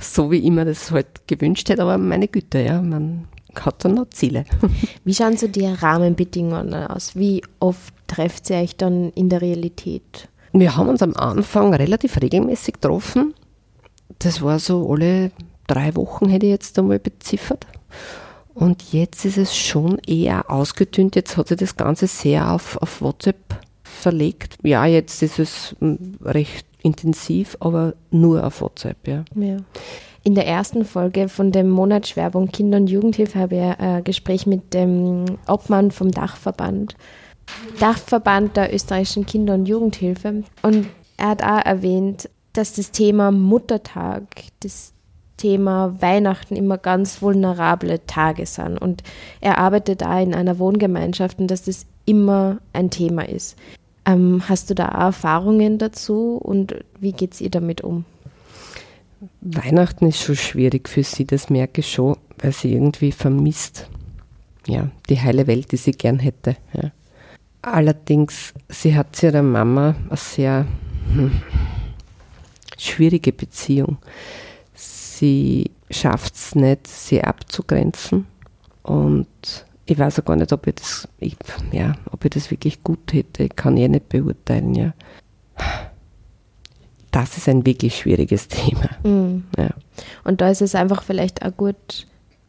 so 0.00 0.30
wie 0.32 0.38
ich 0.38 0.50
mir 0.50 0.64
das 0.64 0.90
halt 0.90 1.28
gewünscht 1.28 1.68
hätte, 1.68 1.82
aber 1.82 1.98
meine 1.98 2.26
Güte, 2.26 2.60
ja, 2.60 2.82
man 2.82 3.28
hat 3.64 3.84
dann 3.84 3.94
noch 3.94 4.10
Ziele. 4.10 4.44
Wie 5.04 5.14
schauen 5.14 5.36
so 5.36 5.48
die 5.48 5.66
Rahmenbedingungen 5.66 6.74
aus? 6.74 7.16
Wie 7.16 7.42
oft 7.60 7.94
trefft 8.06 8.50
ihr 8.50 8.56
euch 8.56 8.76
dann 8.76 9.10
in 9.10 9.28
der 9.28 9.40
Realität? 9.40 10.28
Wir 10.52 10.76
haben 10.76 10.88
uns 10.88 11.02
am 11.02 11.14
Anfang 11.14 11.74
relativ 11.74 12.20
regelmäßig 12.20 12.74
getroffen. 12.74 13.34
Das 14.18 14.42
war 14.42 14.58
so 14.58 14.90
alle 14.90 15.30
drei 15.66 15.94
Wochen, 15.96 16.28
hätte 16.28 16.46
ich 16.46 16.52
jetzt 16.52 16.78
einmal 16.78 16.98
beziffert. 16.98 17.66
Und 18.54 18.92
jetzt 18.92 19.24
ist 19.26 19.36
es 19.36 19.54
schon 19.54 19.98
eher 20.06 20.50
ausgedünnt. 20.50 21.14
Jetzt 21.14 21.36
hat 21.36 21.48
sich 21.48 21.58
das 21.58 21.76
Ganze 21.76 22.06
sehr 22.06 22.50
auf, 22.50 22.78
auf 22.78 23.02
WhatsApp 23.02 23.36
verlegt. 23.82 24.56
Ja, 24.62 24.86
jetzt 24.86 25.22
ist 25.22 25.38
es 25.38 25.76
mm, 25.80 26.24
recht 26.24 26.66
intensiv, 26.82 27.56
aber 27.60 27.94
nur 28.10 28.44
auf 28.44 28.60
WhatsApp, 28.62 29.06
ja. 29.06 29.24
Ja. 29.34 29.58
In 30.26 30.34
der 30.34 30.48
ersten 30.48 30.84
Folge 30.84 31.28
von 31.28 31.52
dem 31.52 31.70
Monat 31.70 32.08
Schwerbung 32.08 32.48
Kinder- 32.48 32.78
und 32.78 32.90
Jugendhilfe 32.90 33.38
habe 33.38 33.54
ich 33.54 33.62
ein 33.62 34.02
Gespräch 34.02 34.44
mit 34.44 34.74
dem 34.74 35.24
Obmann 35.46 35.92
vom 35.92 36.10
Dachverband. 36.10 36.96
Dachverband 37.78 38.56
der 38.56 38.74
österreichischen 38.74 39.24
Kinder- 39.24 39.54
und 39.54 39.68
Jugendhilfe. 39.68 40.42
Und 40.62 40.88
er 41.16 41.28
hat 41.28 41.44
auch 41.44 41.64
erwähnt, 41.64 42.28
dass 42.54 42.72
das 42.72 42.90
Thema 42.90 43.30
Muttertag, 43.30 44.24
das 44.58 44.92
Thema 45.36 45.94
Weihnachten 46.00 46.56
immer 46.56 46.76
ganz 46.76 47.22
vulnerable 47.22 48.04
Tage 48.08 48.46
sind. 48.46 48.78
Und 48.78 49.04
er 49.40 49.58
arbeitet 49.58 50.00
da 50.00 50.18
in 50.18 50.34
einer 50.34 50.58
Wohngemeinschaft 50.58 51.38
und 51.38 51.52
dass 51.52 51.66
das 51.66 51.86
immer 52.04 52.58
ein 52.72 52.90
Thema 52.90 53.28
ist. 53.28 53.56
Ähm, 54.04 54.42
hast 54.48 54.70
du 54.70 54.74
da 54.74 54.88
auch 54.88 55.02
Erfahrungen 55.02 55.78
dazu 55.78 56.36
und 56.42 56.74
wie 56.98 57.12
geht 57.12 57.34
es 57.34 57.40
ihr 57.40 57.50
damit 57.50 57.82
um? 57.82 58.04
Weihnachten 59.40 60.06
ist 60.06 60.22
schon 60.22 60.36
schwierig 60.36 60.88
für 60.88 61.02
sie, 61.02 61.24
das 61.24 61.50
merke 61.50 61.80
ich 61.80 61.92
schon, 61.92 62.16
weil 62.38 62.52
sie 62.52 62.72
irgendwie 62.72 63.12
vermisst. 63.12 63.88
Ja, 64.66 64.90
die 65.08 65.20
heile 65.20 65.46
Welt, 65.46 65.70
die 65.72 65.76
sie 65.76 65.92
gern 65.92 66.18
hätte. 66.18 66.56
Ja. 66.72 66.90
Allerdings, 67.62 68.52
sie 68.68 68.96
hat 68.96 69.14
zu 69.14 69.26
ihrer 69.26 69.42
Mama 69.42 69.94
eine 70.08 70.16
sehr 70.16 70.66
hm, 71.12 71.40
schwierige 72.78 73.32
Beziehung. 73.32 73.98
Sie 74.74 75.70
schafft 75.90 76.34
es 76.34 76.54
nicht, 76.54 76.86
sie 76.86 77.22
abzugrenzen. 77.22 78.26
Und 78.82 79.26
ich 79.86 79.98
weiß 79.98 80.20
auch 80.20 80.24
gar 80.24 80.36
nicht, 80.36 80.52
ob 80.52 80.66
ich 80.66 80.74
das, 80.74 81.08
ich, 81.18 81.36
ja, 81.72 81.94
ob 82.10 82.24
ich 82.24 82.30
das 82.30 82.50
wirklich 82.50 82.82
gut 82.82 83.12
hätte. 83.12 83.44
Ich 83.44 83.56
kann 83.56 83.76
eh 83.76 83.88
nicht 83.88 84.08
beurteilen, 84.08 84.74
ja. 84.74 84.94
Das 87.16 87.36
ist 87.38 87.48
ein 87.48 87.64
wirklich 87.64 87.96
schwieriges 87.96 88.48
Thema. 88.48 88.90
Mhm. 89.04 89.44
Ja. 89.56 89.70
Und 90.24 90.40
da 90.40 90.50
ist 90.50 90.60
es 90.60 90.74
einfach 90.74 91.02
vielleicht 91.02 91.42
auch 91.44 91.56
gut, 91.56 92.06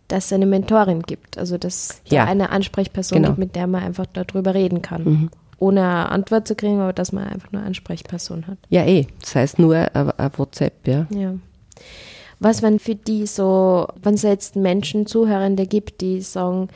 dass 0.10 0.26
es 0.26 0.34
eine 0.34 0.46
Mentorin 0.46 1.04
gibt. 1.04 1.38
Also, 1.38 1.58
dass 1.58 2.02
Ja. 2.10 2.26
da 2.26 2.32
eine 2.32 2.50
Ansprechperson 2.50 3.18
Genau. 3.18 3.30
gibt, 3.30 3.40
mit 3.40 3.56
der 3.56 3.68
man 3.68 3.84
einfach 3.84 4.06
darüber 4.12 4.54
reden 4.54 4.82
kann. 4.82 5.04
Mhm. 5.04 5.30
Ohne 5.60 5.82
eine 5.82 6.10
Antwort 6.10 6.48
zu 6.48 6.56
kriegen, 6.56 6.80
aber 6.82 6.94
dass 6.94 7.12
man 7.14 7.28
einfach 7.28 7.52
nur 7.52 7.62
eine 7.62 7.68
Ansprechperson 7.68 8.46
hat. 8.48 8.58
Ja, 8.70 8.86
eh. 8.86 9.08
Das 9.22 9.36
heißt 9.36 9.58
nur 9.60 9.76
ein 9.76 10.32
WhatsApp, 10.38 10.86
ja. 10.86 11.08
Ja. 11.10 11.34
Was, 12.40 12.62
wenn 12.62 12.78
für 12.80 12.94
die 12.96 13.26
so, 13.26 13.88
wenn 14.04 14.14
es 14.16 14.22
jetzt 14.22 14.56
Menschen, 14.56 15.08
Zuhörende 15.08 15.66
gibt, 15.66 16.02
die 16.02 16.22
sagen, 16.22 16.68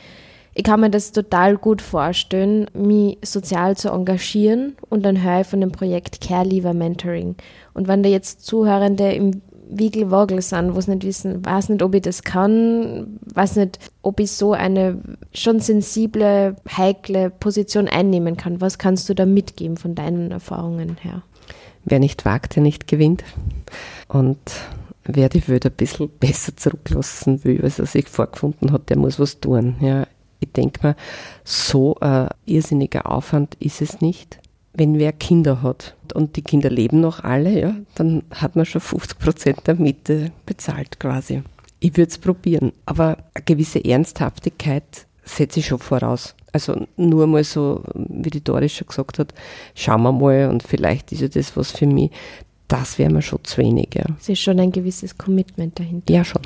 ich 0.54 0.64
kann 0.64 0.80
mir 0.80 0.90
das 0.90 1.12
total 1.12 1.56
gut 1.56 1.80
vorstellen, 1.80 2.66
mich 2.74 3.18
sozial 3.22 3.76
zu 3.76 3.90
engagieren 3.90 4.76
und 4.90 5.04
dann 5.04 5.22
höre 5.22 5.40
ich 5.40 5.46
von 5.46 5.60
dem 5.60 5.72
Projekt 5.72 6.20
Care 6.20 6.46
Leaver 6.46 6.74
Mentoring. 6.74 7.36
Und 7.72 7.88
wenn 7.88 8.02
da 8.02 8.08
jetzt 8.08 8.44
Zuhörende 8.44 9.12
im 9.12 9.40
Wiegelwogel 9.74 10.42
sind, 10.42 10.74
wo 10.74 10.80
sie 10.80 10.90
nicht 10.90 11.06
wissen, 11.06 11.44
weiß 11.44 11.70
nicht, 11.70 11.82
ob 11.82 11.94
ich 11.94 12.02
das 12.02 12.22
kann, 12.22 13.18
weiß 13.34 13.56
nicht, 13.56 13.78
ob 14.02 14.20
ich 14.20 14.32
so 14.32 14.52
eine 14.52 15.00
schon 15.32 15.60
sensible, 15.60 16.56
heikle 16.76 17.30
Position 17.30 17.88
einnehmen 17.88 18.36
kann. 18.36 18.60
Was 18.60 18.76
kannst 18.76 19.08
du 19.08 19.14
da 19.14 19.24
mitgeben 19.24 19.78
von 19.78 19.94
deinen 19.94 20.30
Erfahrungen 20.30 20.98
her? 21.00 21.22
Wer 21.84 21.98
nicht 21.98 22.24
wagt, 22.26 22.56
der 22.56 22.62
nicht 22.62 22.86
gewinnt. 22.86 23.24
Und 24.08 24.38
wer 25.04 25.28
die 25.28 25.46
Welt 25.48 25.64
ein 25.64 25.72
bisschen 25.72 26.10
besser 26.20 26.56
zurücklassen 26.56 27.42
will, 27.44 27.62
als 27.62 27.78
er 27.78 27.86
sich 27.86 28.08
vorgefunden 28.08 28.72
hat, 28.72 28.90
der 28.90 28.98
muss 28.98 29.18
was 29.18 29.40
tun. 29.40 29.76
Ja, 29.80 30.06
ich 30.42 30.52
denke 30.52 30.86
mir, 30.86 30.96
so 31.44 31.96
ein 32.00 32.28
irrsinniger 32.46 33.10
Aufwand 33.10 33.56
ist 33.60 33.80
es 33.80 34.00
nicht. 34.00 34.38
Wenn 34.74 34.98
wer 34.98 35.12
Kinder 35.12 35.62
hat 35.62 35.96
und 36.14 36.36
die 36.36 36.42
Kinder 36.42 36.70
leben 36.70 37.00
noch 37.00 37.24
alle, 37.24 37.60
ja, 37.60 37.74
dann 37.94 38.22
hat 38.30 38.56
man 38.56 38.64
schon 38.64 38.80
50 38.80 39.18
Prozent 39.18 39.66
der 39.66 39.74
Miete 39.74 40.32
bezahlt 40.46 40.98
quasi. 40.98 41.42
Ich 41.80 41.96
würde 41.96 42.10
es 42.10 42.18
probieren, 42.18 42.72
aber 42.86 43.18
eine 43.34 43.44
gewisse 43.44 43.84
Ernsthaftigkeit 43.84 45.06
setze 45.24 45.60
ich 45.60 45.66
schon 45.66 45.78
voraus. 45.78 46.34
Also 46.52 46.86
nur 46.96 47.26
mal 47.26 47.44
so, 47.44 47.82
wie 47.94 48.30
die 48.30 48.44
Doris 48.44 48.72
schon 48.72 48.86
gesagt 48.86 49.18
hat, 49.18 49.34
schauen 49.74 50.02
wir 50.02 50.12
mal 50.12 50.48
und 50.48 50.62
vielleicht 50.62 51.12
ist 51.12 51.22
ja 51.22 51.28
das 51.28 51.56
was 51.56 51.72
für 51.72 51.86
mich. 51.86 52.10
Das 52.68 52.98
wäre 52.98 53.12
mir 53.12 53.22
schon 53.22 53.42
zu 53.42 53.58
wenig, 53.58 53.90
ja. 53.94 54.04
Es 54.18 54.28
ist 54.28 54.40
schon 54.40 54.58
ein 54.60 54.72
gewisses 54.72 55.18
Commitment 55.18 55.78
dahinter. 55.78 56.12
Ja, 56.12 56.24
schon. 56.24 56.42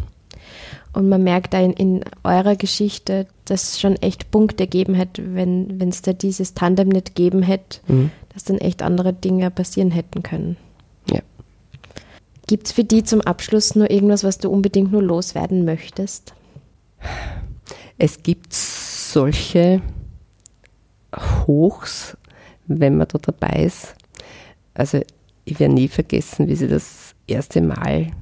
Und 0.97 1.11
man 1.11 1.23
merkt 1.23 1.53
da 1.53 1.61
in, 1.61 1.75
in 1.75 2.05
eurer 2.25 2.57
Geschichte, 2.57 3.27
dass 3.45 3.65
es 3.75 3.81
schon 3.81 3.97
echt 3.97 4.31
Punkte 4.31 4.65
gegeben 4.65 4.95
hätte, 4.95 5.35
wenn 5.35 5.79
es 5.91 6.01
da 6.01 6.15
dieses 6.15 6.55
Tandem 6.55 6.89
nicht 6.89 7.15
gegeben 7.15 7.43
hätte, 7.43 7.81
Mhm. 7.87 8.11
dass 8.33 8.45
dann 8.45 8.57
echt 8.57 8.81
andere 8.81 9.13
Dinge 9.13 9.51
passieren 9.51 9.91
hätten 9.91 10.23
können. 10.23 10.57
Ja. 11.11 11.21
Gibt 12.47 12.69
es 12.69 12.73
für 12.73 12.83
die 12.83 13.05
zum 13.05 13.21
Abschluss 13.21 13.75
nur 13.75 13.91
irgendwas, 13.91 14.25
was 14.25 14.39
du 14.39 14.49
unbedingt 14.49 14.91
nur 14.91 15.03
loswerden 15.03 15.67
möchtest? 15.67 16.33
Es 17.99 18.23
gibt 18.23 18.55
solche 18.55 19.83
Hochs, 21.47 22.17
wenn 22.69 22.97
man 22.97 23.07
da 23.09 23.19
dabei 23.19 23.65
ist. 23.65 23.95
Also 24.73 25.03
ich 25.45 25.61
werde 25.61 25.75
nie 25.75 25.89
vergessen, 25.89 26.49
wie 26.49 26.57
sie 26.57 26.69
das 26.69 27.15
erste 27.27 27.61
Mal 27.61 28.13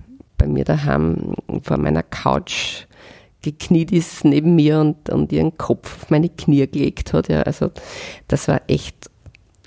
bei 0.44 0.52
mir 0.52 0.64
daheim 0.64 1.34
vor 1.62 1.78
meiner 1.78 2.02
Couch 2.02 2.86
gekniet 3.42 3.92
ist 3.92 4.24
neben 4.24 4.54
mir 4.54 4.80
und, 4.80 5.08
und 5.10 5.32
ihren 5.32 5.56
Kopf 5.56 6.02
auf 6.02 6.10
meine 6.10 6.28
Knie 6.28 6.66
gelegt 6.66 7.12
hat. 7.12 7.28
Ja. 7.28 7.42
Also 7.42 7.70
das 8.28 8.48
war 8.48 8.60
echt 8.68 9.10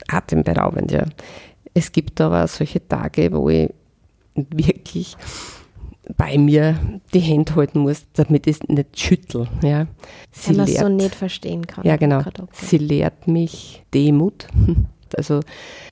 atemberaubend. 0.07 0.91
Ja. 0.91 1.05
Es 1.73 1.91
gibt 1.91 2.19
aber 2.21 2.47
solche 2.47 2.85
Tage, 2.87 3.31
wo 3.31 3.49
ich 3.49 3.69
wirklich 4.35 5.15
bei 6.15 6.37
mir 6.37 6.79
die 7.13 7.19
Hände 7.19 7.55
halten 7.55 7.79
muss, 7.79 8.05
damit 8.13 8.47
ich 8.47 8.57
es 8.61 8.67
nicht 8.67 8.99
schüttel. 8.99 9.47
Ja. 9.61 9.87
Sie 10.31 10.49
Wenn 10.49 10.57
man 10.57 10.67
es 10.67 10.79
so 10.79 10.89
nicht 10.89 11.15
verstehen 11.15 11.65
kann. 11.67 11.85
ja, 11.85 11.97
genau. 11.97 12.23
Sie 12.53 12.77
lehrt 12.77 13.27
mich 13.27 13.83
Demut. 13.93 14.47
Also 15.15 15.39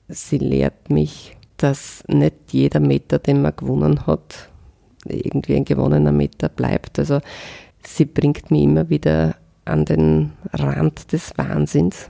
sie 0.08 0.36
lehrt 0.36 0.90
mich, 0.90 1.38
dass 1.56 2.04
nicht 2.06 2.34
jeder 2.50 2.80
Meter, 2.80 3.18
den 3.18 3.40
man 3.40 3.56
gewonnen 3.56 4.06
hat, 4.06 4.50
irgendwie 5.08 5.56
ein 5.56 5.64
gewonnener 5.64 6.12
Meter 6.12 6.48
bleibt. 6.48 6.98
Also 6.98 7.20
sie 7.82 8.04
bringt 8.04 8.50
mich 8.50 8.62
immer 8.62 8.88
wieder 8.88 9.36
an 9.64 9.84
den 9.84 10.32
Rand 10.52 11.12
des 11.12 11.36
Wahnsinns. 11.36 12.08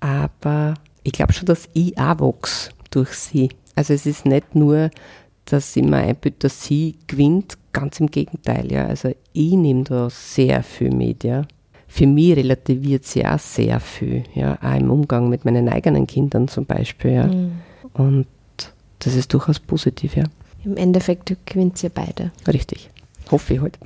Aber 0.00 0.74
ich 1.02 1.12
glaube 1.12 1.32
schon, 1.32 1.46
dass 1.46 1.68
ich 1.72 1.98
auch 1.98 2.20
wachse 2.20 2.70
durch 2.90 3.10
sie. 3.10 3.50
Also 3.74 3.94
es 3.94 4.06
ist 4.06 4.26
nicht 4.26 4.54
nur 4.54 4.90
dass 5.46 5.76
ich 5.76 5.84
mir 5.84 5.98
einbilde, 5.98 6.36
dass 6.40 6.64
sie 6.64 6.96
gewinnt. 7.06 7.56
Ganz 7.72 8.00
im 8.00 8.10
Gegenteil, 8.10 8.70
ja. 8.70 8.86
Also 8.86 9.14
ich 9.32 9.52
nehme 9.52 9.84
da 9.84 10.10
sehr 10.10 10.62
viel 10.62 10.90
mit, 10.90 11.24
ja. 11.24 11.42
Für 11.88 12.06
mich 12.06 12.36
relativiert 12.36 13.04
sie 13.04 13.24
auch 13.24 13.38
sehr 13.38 13.80
viel, 13.80 14.24
ja. 14.34 14.58
Auch 14.60 14.78
im 14.78 14.90
Umgang 14.90 15.28
mit 15.28 15.44
meinen 15.44 15.68
eigenen 15.68 16.06
Kindern 16.06 16.48
zum 16.48 16.66
Beispiel, 16.66 17.12
ja. 17.12 17.26
Mhm. 17.26 17.52
Und 17.94 18.26
das 18.98 19.14
ist 19.14 19.32
durchaus 19.32 19.60
positiv, 19.60 20.16
ja. 20.16 20.24
Im 20.66 20.76
Endeffekt 20.76 21.32
gewinnt 21.46 21.78
sie 21.78 21.88
beide. 21.88 22.32
Richtig. 22.48 22.90
Hoffe 23.30 23.54
ich 23.54 23.60
halt. 23.60 23.78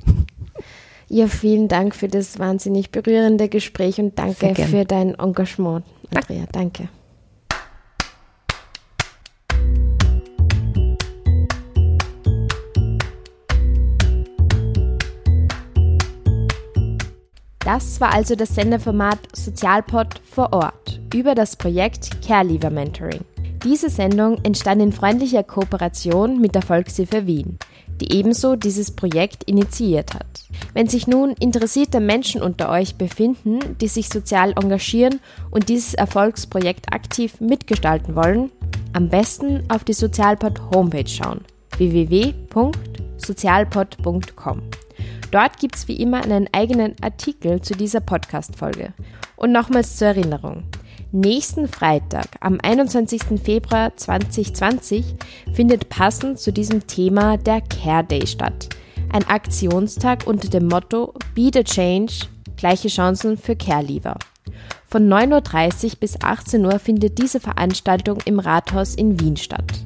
Ja, 1.09 1.27
vielen 1.27 1.67
Dank 1.67 1.93
für 1.93 2.07
das 2.07 2.39
wahnsinnig 2.39 2.89
berührende 2.89 3.49
Gespräch 3.49 3.99
und 3.99 4.17
danke 4.17 4.55
für 4.55 4.83
dein 4.83 5.13
Engagement, 5.13 5.85
Andrea. 6.13 6.45
Danke. 6.51 6.89
Das 17.59 18.01
war 18.01 18.11
also 18.11 18.35
das 18.35 18.55
Sendeformat 18.55 19.19
Sozialpod 19.33 20.19
vor 20.23 20.51
Ort 20.51 20.99
über 21.13 21.35
das 21.35 21.55
Projekt 21.55 22.25
Care 22.25 22.43
Leaver 22.43 22.71
Mentoring. 22.71 23.21
Diese 23.63 23.91
Sendung 23.91 24.39
entstand 24.43 24.81
in 24.81 24.91
freundlicher 24.91 25.43
Kooperation 25.43 26.41
mit 26.41 26.55
der 26.55 26.63
Volkshilfe 26.63 27.27
Wien, 27.27 27.59
die 27.99 28.11
ebenso 28.13 28.55
dieses 28.55 28.89
Projekt 28.91 29.43
initiiert 29.43 30.15
hat. 30.15 30.25
Wenn 30.73 30.87
sich 30.87 31.05
nun 31.05 31.35
interessierte 31.39 31.99
Menschen 31.99 32.41
unter 32.41 32.69
euch 32.69 32.95
befinden, 32.95 33.59
die 33.79 33.87
sich 33.87 34.09
sozial 34.09 34.53
engagieren 34.53 35.19
und 35.51 35.69
dieses 35.69 35.93
Erfolgsprojekt 35.93 36.91
aktiv 36.91 37.39
mitgestalten 37.39 38.15
wollen, 38.15 38.49
am 38.93 39.09
besten 39.09 39.63
auf 39.69 39.83
die 39.83 39.93
Sozialpod 39.93 40.59
Homepage 40.73 41.07
schauen 41.07 41.41
www.sozialpod.com. 41.77 44.61
Dort 45.31 45.59
gibt 45.59 45.75
es 45.75 45.87
wie 45.87 45.95
immer 45.95 46.23
einen 46.23 46.49
eigenen 46.51 46.95
Artikel 47.01 47.61
zu 47.61 47.75
dieser 47.75 48.01
Podcast-Folge. 48.01 48.93
Und 49.35 49.51
nochmals 49.51 49.97
zur 49.97 50.07
Erinnerung. 50.09 50.63
Nächsten 51.13 51.67
Freitag, 51.67 52.27
am 52.39 52.57
21. 52.63 53.41
Februar 53.43 53.97
2020, 53.97 55.03
findet 55.51 55.89
passend 55.89 56.39
zu 56.39 56.53
diesem 56.53 56.87
Thema 56.87 57.35
der 57.35 57.59
Care 57.59 58.05
Day 58.05 58.25
statt. 58.25 58.69
Ein 59.11 59.27
Aktionstag 59.27 60.25
unter 60.25 60.47
dem 60.47 60.69
Motto 60.69 61.13
Be 61.35 61.51
the 61.53 61.65
Change, 61.65 62.13
gleiche 62.55 62.87
Chancen 62.87 63.37
für 63.37 63.57
Care-Leaver. 63.57 64.17
Von 64.87 65.09
9.30 65.09 65.83
Uhr 65.83 65.91
bis 65.99 66.21
18 66.21 66.65
Uhr 66.65 66.79
findet 66.79 67.17
diese 67.17 67.41
Veranstaltung 67.41 68.19
im 68.23 68.39
Rathaus 68.39 68.95
in 68.95 69.19
Wien 69.19 69.35
statt. 69.35 69.83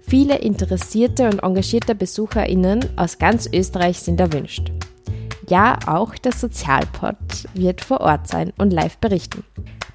Viele 0.00 0.38
interessierte 0.38 1.26
und 1.26 1.44
engagierte 1.44 1.94
BesucherInnen 1.94 2.80
aus 2.96 3.18
ganz 3.18 3.48
Österreich 3.52 4.00
sind 4.00 4.18
erwünscht. 4.18 4.72
Ja, 5.48 5.78
auch 5.86 6.16
der 6.16 6.32
Sozialpod 6.32 7.14
wird 7.54 7.80
vor 7.80 8.00
Ort 8.00 8.26
sein 8.26 8.52
und 8.58 8.72
live 8.72 8.98
berichten. 8.98 9.44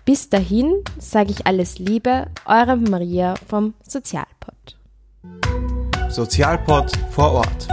Bis 0.10 0.28
dahin 0.28 0.84
sage 0.98 1.30
ich 1.30 1.46
alles 1.46 1.78
Liebe, 1.78 2.26
eure 2.46 2.78
Maria 2.78 3.36
vom 3.48 3.76
Sozialpod. 3.88 4.76
Sozialpod 6.10 6.92
vor 7.12 7.34
Ort. 7.34 7.68